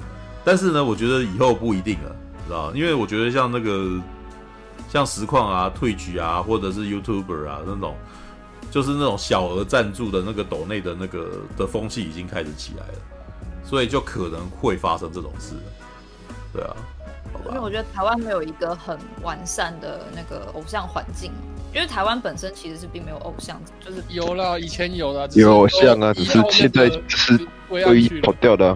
[0.44, 2.74] 但是呢，我觉得以后不一定了，知道？
[2.76, 4.02] 因为我觉得像那个，
[4.90, 7.96] 像实况啊、退局啊，或者是 YouTuber 啊那种，
[8.74, 13.00] 就是那种小额赞助的那个抖内的那个的风气已经开始起来了，
[13.64, 15.54] 所以就可能会发生这种事。
[16.52, 16.76] 对啊，
[17.50, 21.32] 因为我觉得台湾没有一个很完善的那个偶像环境，
[21.72, 27.38] 因为台湾本身其实是并没有偶像，就是有了以前有了有偶像啊，只是现在是
[27.70, 28.76] 都已跑掉的。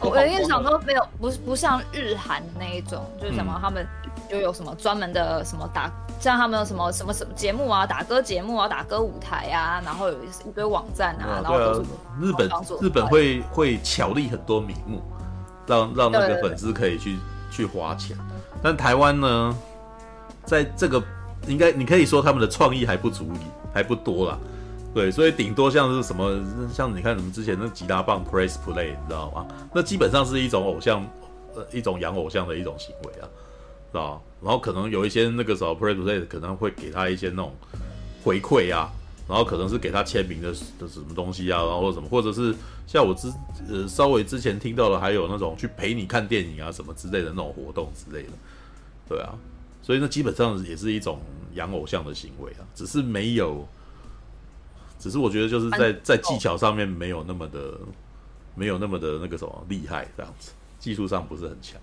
[0.00, 3.84] 我有点想说，没有，不是不像日韩的那一种，就是什么他们
[4.30, 5.90] 就有什么专门的什么打，
[6.20, 11.80] 像他们有什么什么什么节目啊，打歌节目啊，打歌舞台啊，然后有一堆网站啊，然后都是
[12.20, 12.50] 日本
[12.80, 15.02] 日本会会巧立很多名目，
[15.66, 17.18] 让让那个粉丝可以去
[17.50, 18.16] 去花钱，
[18.62, 19.56] 但台湾呢，
[20.44, 21.02] 在这个
[21.46, 24.38] 应该你可以说他们的创意还不足以还不多啦。
[24.94, 26.40] 对，所以顶多像是什么，
[26.72, 29.44] 像你看你们之前那吉他棒 press play，你知道吗？
[29.74, 31.04] 那基本上是一种偶像，
[31.56, 33.26] 呃，一种养偶像的一种行为啊，
[33.94, 34.22] 知道？
[34.42, 37.54] 然后可能有一些那个时候 press play 可能会给他一些那种
[38.22, 38.90] 回馈啊，
[39.28, 42.54] 然后可能是给他签名的的什么东西啊，然后或者什么，或者是
[42.86, 43.32] 像我之
[43.68, 48.32] 呃稍微之前听到的，还有那种去陪你看电影啊什么之类的那种活动之类的，
[49.08, 49.32] 对啊，
[49.80, 51.20] 所以那基本上也是一种
[51.54, 53.66] 养偶像的行为啊，只是没有。
[54.96, 57.78] 只是我觉得就是在在技巧上面没有那么的，
[58.54, 61.78] 没有那么的那个什么厉害这样子，技术上不是很强。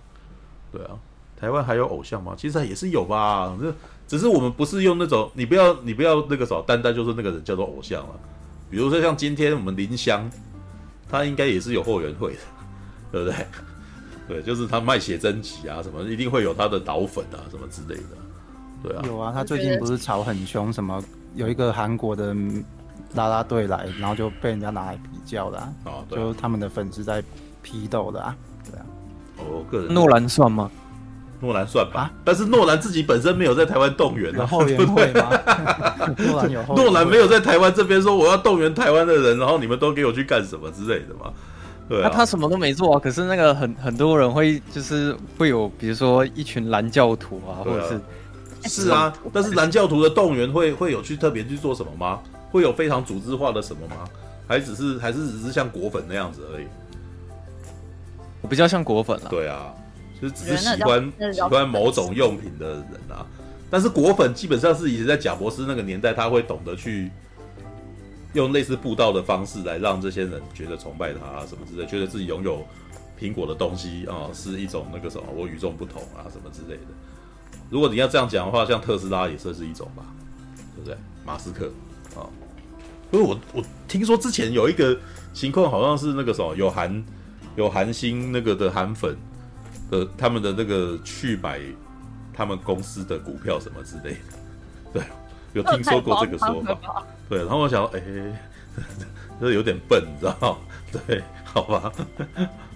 [0.72, 0.98] 对啊，
[1.42, 2.34] 台湾还有偶像吗？
[2.38, 3.74] 其实也是有吧，这
[4.06, 8.10] 只是我们不是用那种，你不要你不要那个什么，单单就是那个人叫做偶像了。
[8.70, 10.30] 比如说像今天我们林湘，
[11.10, 12.38] 他应该也是有后援会的，
[13.10, 13.46] 对不对？
[14.28, 18.16] 对，就是他卖写真集啊什么，一定会有他的导粉啊什么之类的。
[18.84, 21.02] 对啊，有啊，他最近不是吵很凶，什么
[21.34, 22.32] 有一个韩国的。
[23.14, 27.22] 拉拉队来，然后就被人家拿来比较的啊，哦对啊，就他们的粉丝在
[27.60, 28.86] 批斗的啊，对啊。
[29.36, 30.70] 哦，个人诺兰算吗？
[31.42, 35.28] 诺兰算吧，但是诺兰自己本身没有在台湾动员啊，后援会吗？
[36.16, 41.32] 诺兰有诺兰没有在台湾这边说我要动员台湾的人，然后你们都给我去干什么之类的嘛？
[41.88, 47.88] 对啊，他他什么都没做啊，可是那个很很多人会就是会有，比如说一群蓝教徒啊，或者
[48.62, 52.20] 是是啊，但是蓝教徒的动员会会有去特别去做什么吗？
[52.52, 54.04] 会有非常组织化的什么吗？
[54.46, 56.64] 还只是还是只是像果粉那样子而已？
[58.42, 59.74] 我比较像果粉了，对啊。
[60.22, 63.26] 就只是喜欢喜欢某种用品的人啊，
[63.68, 67.10] 但是果粉基本上是以前在贾博士那个年代，他会懂得去
[68.32, 72.64] 用类似布道的方式来让这些人觉得崇拜他啊什么之类，觉得自己拥有
[73.18, 77.58] 苹果的东西啊是一种那个什么我与众不同啊什么之类的。
[77.68, 80.04] 如果你要这样讲的话，像特斯拉也算是一种吧，
[80.76, 80.96] 对不对？
[81.26, 81.66] 马斯克
[82.14, 82.30] 啊，
[83.10, 84.96] 因为我我听说之前有一个
[85.32, 87.04] 情况，好像是那个什么有韩
[87.56, 89.16] 有韩星那个的韩粉。
[89.92, 91.60] 呃，他们的那个去买
[92.32, 94.18] 他们公司的股票什么之类的，
[94.94, 95.02] 对，
[95.52, 97.40] 有听说过这个说法，对。
[97.40, 98.36] 然后我想说，哎、欸，
[99.38, 100.56] 这有点笨，你知道吗？
[101.06, 101.92] 对，好吧。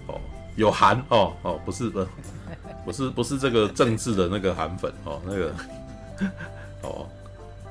[0.05, 0.21] 哦，
[0.55, 2.05] 有韩哦哦，不是不
[2.85, 5.51] 不是不是这个政治的那个韩粉哦，那个
[6.83, 7.07] 哦，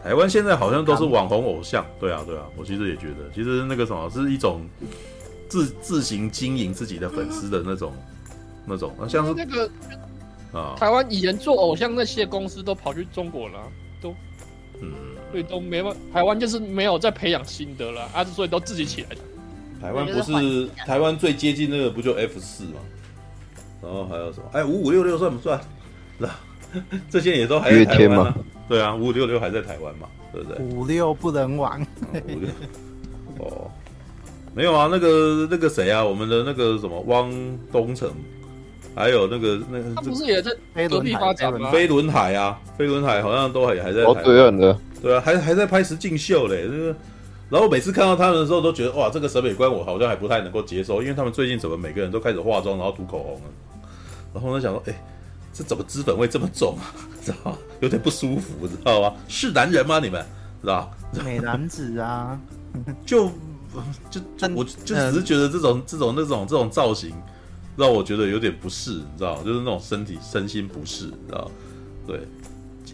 [0.02, 4.68] 台湾现在好像都是网红偶像，对啊对啊，我其实也觉得，其实那个什么是一种
[5.48, 7.92] 自自行经营自己的粉丝的那种。
[8.66, 9.70] 那种，像是那个
[10.52, 13.60] 啊，台湾以前做偶像那些公司都跑去中国了，
[14.00, 14.14] 都，
[14.80, 14.92] 嗯，
[15.30, 19.16] 所以都没办法，台湾就是没有在培养新的了啊，所以都自己起来的。
[19.80, 22.80] 台湾不是台湾最接近那个不就 F 四吗？
[23.82, 24.44] 然后还有什么？
[24.52, 25.60] 哎，五五六六算不算？
[26.18, 26.40] 是吧？
[27.10, 28.34] 这些也都还在台湾吗？
[28.68, 30.08] 对啊，五五六六还在台湾嘛？
[30.32, 30.58] 对不对？
[30.64, 31.80] 五六不能玩。
[32.12, 32.48] 五六
[33.38, 33.70] 哦，
[34.54, 37.30] 没有啊，那个那个谁啊，我们的那个什么汪
[37.70, 38.10] 东城。
[38.96, 40.50] 还有那个那个，他不是也在
[40.88, 41.70] 隔壁发展吗？
[41.70, 46.66] 飞轮海啊，飞轮海好像都还还在哦，对岸的，对啊，还还在拍实境秀嘞。
[46.66, 46.96] 那个，
[47.50, 53.40] 然后每次看到他们的时候，都觉得哇，这个审美观我好像还不太能够接受，因为他们最近怎么每个人都开始化妆，然后涂口红了。
[54.32, 55.04] 然后我就想说，哎，
[55.52, 56.88] 这怎么脂粉味这么重啊？
[57.22, 57.58] 知道吗？
[57.80, 59.12] 有点不舒服，知道吗？
[59.28, 60.00] 是男人吗？
[60.00, 60.24] 你们
[60.62, 60.90] 知道？
[61.22, 62.40] 美男子啊，
[63.04, 63.26] 就
[64.10, 67.12] 就就我就只是觉得这种这种那种这种造型。
[67.76, 71.50] 让我觉得有点不适，你知道，就是那种身体身心不适，你知道，
[72.06, 72.20] 对，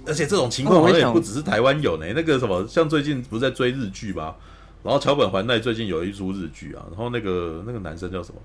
[0.06, 2.06] 而且这种情况好像也不只是台湾有呢。
[2.14, 4.34] 那个什么，像最近不是在追日剧吗？
[4.82, 8.40] 然后桥本环奈最近有一出日剧啊，然后那个那个男生叫什么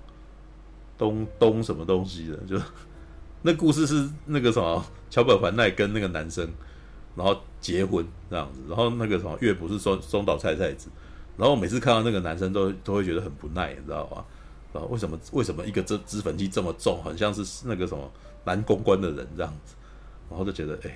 [0.96, 2.56] 东东什么东西的，就
[3.42, 6.48] 那故事是那个什么桥本环奈跟那个男生
[7.16, 10.88] 然后结婚这样子，然后那个什么乐谱是松松岛菜菜子，
[11.36, 14.24] 然后每次看到那个男生都都会觉得很不耐，你知道吗？
[14.74, 18.10] 啊，为什么为什么一个这脂粉剂这么重，很像是那个什么
[18.44, 19.74] 男公关的人这样子，
[20.28, 20.94] 然后就觉得哎、欸，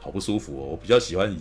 [0.00, 0.64] 好不舒服哦。
[0.72, 1.38] 我比较喜欢以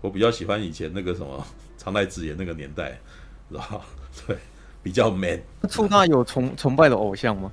[0.00, 1.46] 我比较喜欢以前那个什么
[1.78, 3.00] 长濑智也那个年代，
[3.48, 3.80] 然后
[4.26, 4.36] 对
[4.82, 5.40] 比较 man。
[5.68, 7.52] 出道有崇崇拜的偶像吗？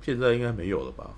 [0.00, 1.08] 现在应该没有了吧？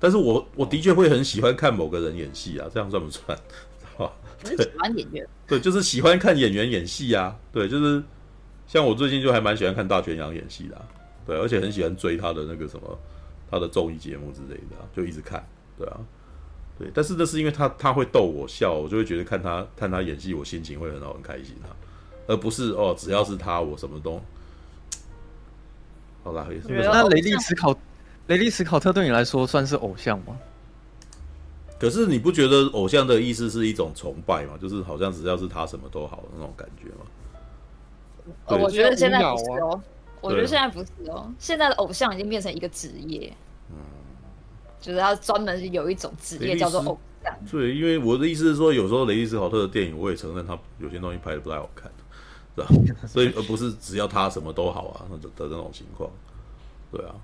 [0.00, 3.38] 但是我我的确会很喜欢看某个人演戏啊，这样算不算？
[3.96, 4.10] 啊，
[4.44, 5.24] 喜欢演员。
[5.46, 8.02] 对，就是喜欢看演员演戏啊，对，就是。
[8.66, 10.82] 像我最近就还蛮喜欢看大泉洋演戏的，啊，
[11.26, 12.98] 对，而且很喜欢追他的那个什么，
[13.50, 15.44] 他的综艺节目之类的，啊，就一直看，
[15.78, 16.00] 对啊，
[16.78, 21.70] 对，但是那是因为他他会逗我笑，我就会觉得看他看他演戏，我心情会很好很开心啊，
[22.26, 24.20] 而不是哦，只要是他，我什么都，
[26.24, 26.66] 好啦，也是。
[26.68, 27.74] 那雷利史考
[28.26, 30.36] 雷利史考特对你来说算是偶像吗？
[31.78, 34.54] 可是你不觉得偶像的意思是一种崇拜吗？
[34.60, 37.06] 就是好像只要是他什么都好的那种感觉吗？
[38.46, 39.80] 哦，我觉得现在不是哦，
[40.20, 43.32] 我觉得现在不是哦，现在的偶像已经变成一个职业，
[43.70, 43.76] 嗯，
[44.80, 47.36] 就是他专门有一种职业叫做偶像。
[47.50, 51.90] 对，因为我的意思是说，有时候雷利斯考特的电影，我也承认他有些东西拍的不太好看，
[52.54, 52.68] 是吧？
[53.06, 56.10] 所以而不是只要他什么都好啊，那的那种情况。
[56.92, 57.14] 对啊，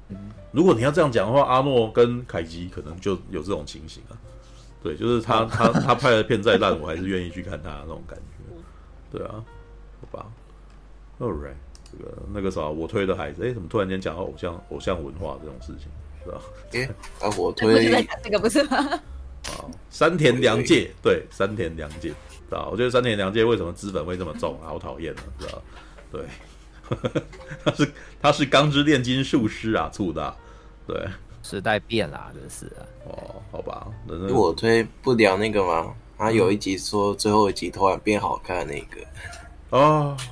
[0.50, 4.18] 如果你要这样讲的话，阿诺跟凯基可能就有这种情形啊。
[4.82, 9.16] 对，就是他他他拍的片再烂，我还是愿意去看他那种感觉。
[9.16, 9.34] 对啊，
[10.00, 10.26] 好吧。
[11.22, 11.54] Alright，
[11.84, 15.86] 这个那个啥，我推的孩子，哎、欸，怎么突然间讲到偶像偶像文化这种事情，
[16.24, 16.40] 是吧？
[16.72, 16.84] 哎、欸，
[17.24, 18.76] 啊，我推这个不是吗？
[18.76, 22.14] 啊，山田凉介，对，山田凉介，知
[22.50, 22.68] 道？
[22.72, 25.22] 我觉得山田凉介为什么资本会这么重，好讨厌啊？
[25.38, 25.62] 知道？
[26.10, 26.24] 对，
[27.64, 30.36] 他是他是钢之炼金术师啊，醋的，
[30.88, 31.06] 对，
[31.44, 32.82] 时代变了，真是啊。
[33.06, 35.94] 哦，好吧，那我推不了那个吗？
[36.18, 39.00] 他有一集说最后一集突然变好看那个，
[39.70, 40.16] 哦。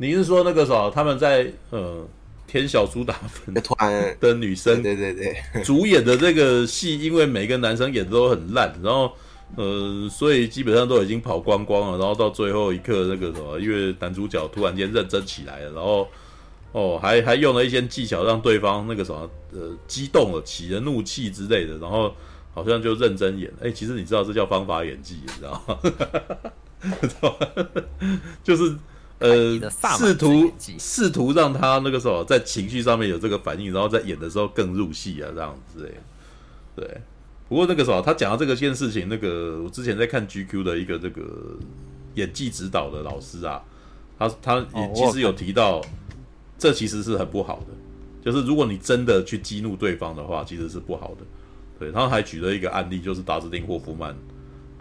[0.00, 0.90] 你是说那个什么？
[0.90, 2.02] 他们在呃
[2.46, 9.12] 田小猪打粉突然的女生，对对对，主演的这个戏，因为每个男生演的都很烂，然后
[9.56, 16.08] 呃，所以基本上都已经跑光光了，然后到最后一刻那个什么，因为男主角突然间认真起来了，然后
[16.72, 22.10] 哦，还还用了一些技巧让对方那个什么呃激动了，起了怒气之类的，然后
[22.54, 25.78] 好像就认真演，哎，其实你知道这叫方法演技，你知道吗？
[27.02, 27.66] 知道吗？
[28.42, 28.74] 就是。
[29.20, 29.60] 呃，
[29.98, 36.00] 试图试图让他那个时候在情绪上面有这个反应，然后在演的时候更入戏啊，这样子哎，
[36.74, 37.00] 对。
[37.46, 41.22] 不过那个时候他讲到这个件事情，那个我之前在看 GQ 的一个这个
[42.14, 43.62] 演技指导的老师啊，
[44.18, 45.82] 他他也其实有提到，
[46.56, 47.74] 这其实是很不好的，
[48.24, 51.26] 就是如果你真的去激怒对方的话，其实是不好的。
[51.78, 54.16] 对，他还举了一个案例，就是达斯汀霍夫曼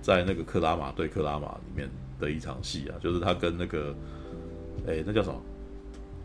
[0.02, 1.90] 在那个克拉玛对克拉玛里面
[2.22, 3.94] 的一场戏啊，就是他跟那个。
[4.88, 5.42] 哎、欸，那叫什么？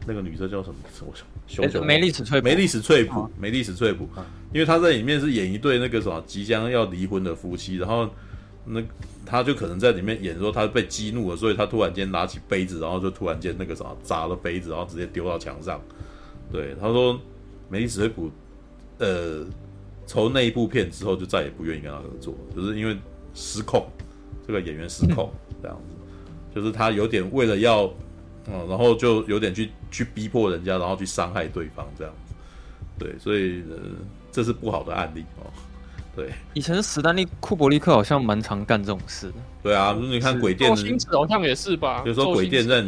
[0.07, 0.77] 那个女生叫什么？
[1.01, 4.07] 我想，熊梅丽史翠普，梅丽史翠普，梅丽史翠普。
[4.53, 8.07] 因为她在里面是演一对那个什么即将要离婚的夫妻，然后
[8.67, 8.83] 那
[9.25, 15.81] 她就可能在里面演说她被激怒了，所以她突然间拿起杯子，然后就突然间那个什么砸了杯子，然后直接丢到墙上。
[16.53, 17.19] 对，他说
[17.71, 18.31] 梅丽史翠普，
[18.99, 19.43] 呃，
[20.07, 22.95] 从那一部片之后就再也不愿意跟他合作，就是因为
[23.33, 23.87] 失控，
[24.47, 25.33] 这个演员失控
[25.63, 27.91] 这样子，就是他有点为了要。
[28.47, 32.35] 嗯，然后就有点去去逼迫人家，然后去伤害对方这样子，
[32.99, 33.77] 对，所以呃，
[34.31, 35.51] 这是不好的案例哦。
[36.17, 39.35] 对，以前史丹利库伯利克好像蛮常干这种事的。
[39.65, 40.71] 对啊，你看鬼店，
[41.11, 42.03] 好像也是吧？
[42.03, 42.87] 比如说鬼店认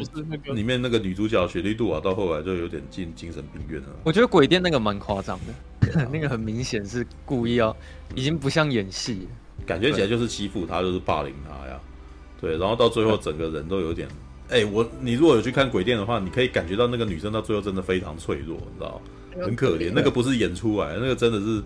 [0.55, 3.89] 里面那个女主角雪莉杜瓦，到后来就有点进精神病院了。
[4.05, 7.77] 我觉得鬼店那个蛮夸张的， 啊、那个很明显是故意要，
[8.15, 9.27] 已经不像演戏，
[9.67, 11.81] 感觉起来就是欺负他，就是霸凌他呀。
[12.41, 14.07] 对，然后到最后整个人都有点。
[14.49, 19.01] 哎、欸，我你如果有去看鬼店的话，你可以感觉到那个女生到最后真的非常脆弱，你知道
[19.45, 19.93] 很可怜。
[19.95, 21.63] 那个不是演出来，那个真的是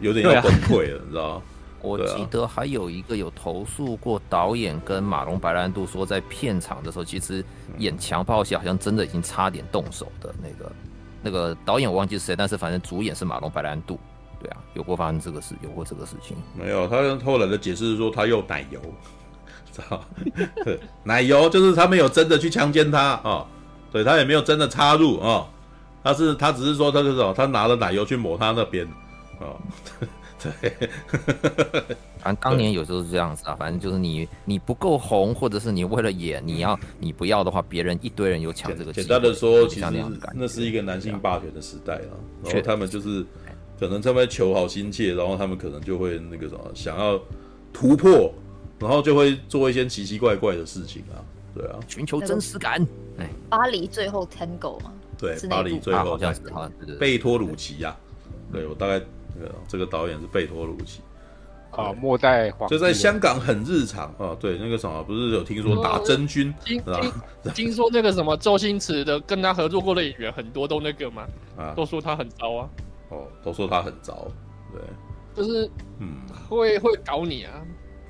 [0.00, 1.42] 有点要崩溃了，啊、你知道
[1.82, 7.44] 我记得还有一个有投诉过导演跟马龙白兰度说，在片场的时候，其实
[7.76, 10.72] 演强暴戏好像真的已经差点动手的那个
[11.22, 14.00] 那个导演我忘记是谁，但是反正主演是马龙白兰度。
[14.40, 16.36] 对啊，有过发生这个事，有过这个事情。
[16.58, 18.80] 没有，他后来的解释是说他用奶油。
[21.02, 23.46] 奶油就是他没有真的去强奸她啊、哦，
[23.90, 25.48] 对他也没有真的插入啊、哦，
[26.02, 28.86] 他是他只是说他是什么，他拿了奶油去抹他那边
[29.40, 29.60] 啊、哦，
[30.42, 30.88] 对，
[32.18, 38.92] 反正当年有时候是这样子啊，反正就是你你不够红，或者是你为了演，你要你不要的话，别人一堆人有抢这个。
[38.92, 39.86] 简单的说，其实
[40.34, 42.14] 那是一个男性霸权的时代啊，
[42.44, 43.24] 然后他们就是
[43.80, 47.18] 可能他们求好心切，然后他们可能就会那个什么想要
[47.72, 48.32] 突破。
[48.78, 51.22] 然后就会做一些奇奇怪怪的事情啊，
[51.54, 52.86] 对啊，寻求真实感。
[53.18, 56.40] 哎，巴黎最后 Tango 嘛，对，巴黎最后好像是
[56.98, 57.96] 贝托鲁奇呀，
[58.52, 58.66] 对。
[58.66, 59.00] 我大概
[59.34, 61.00] 那个这个导演是贝托鲁奇。
[61.70, 67.00] 啊，末代皇就在香港很日常啊，对，那个什么不是有听说打真菌是吧？
[67.52, 71.26] 听说那个什么周星驰的跟他合作过的演员很多都那个嘛，
[71.56, 72.70] 啊，都说他很糟啊，
[73.08, 74.28] 哦，都说他很糟，
[74.72, 74.80] 对，
[75.34, 75.68] 就是
[75.98, 76.18] 嗯，
[76.48, 77.60] 会会搞你啊。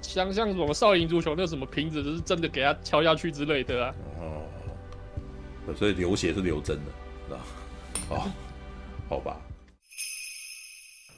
[0.07, 3.95] 像像什么少林足球那什么瓶子，就是真的给他敲下去之类的啊。
[4.21, 6.93] 哦，所以流血是流真的，
[7.27, 7.41] 是吧？
[8.11, 8.31] 哦，
[9.09, 9.37] 好吧。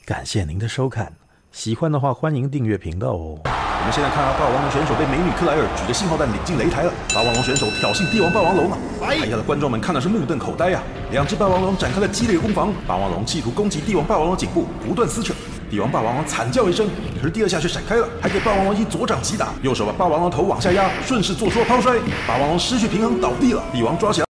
[0.06, 1.12] 感谢您的收看，
[1.50, 3.40] 喜欢的话欢迎订阅频道哦。
[3.44, 6.92] 我们现在看到霸王龙选手被美女克莱尔举着信号弹领进擂台了。
[7.14, 8.78] 霸王龙选手挑衅帝王霸王龙啊！
[9.00, 10.82] 台下的观众们看的是目瞪口呆啊。
[11.12, 15.34] 两只霸王龙展开了激烈攻防，霸王龙企图攻击帝王霸王龙颈部，不断撕扯。
[15.70, 16.88] 帝王霸王龙惨叫一声，
[17.20, 23.62] 可是第二下却闪开了，还给霸王龙一左掌击打，右手把霸王龙头往下压，顺势做出了抛摔，霸王龙失去平衡倒地了。
[23.72, 24.24] 帝王抓起来。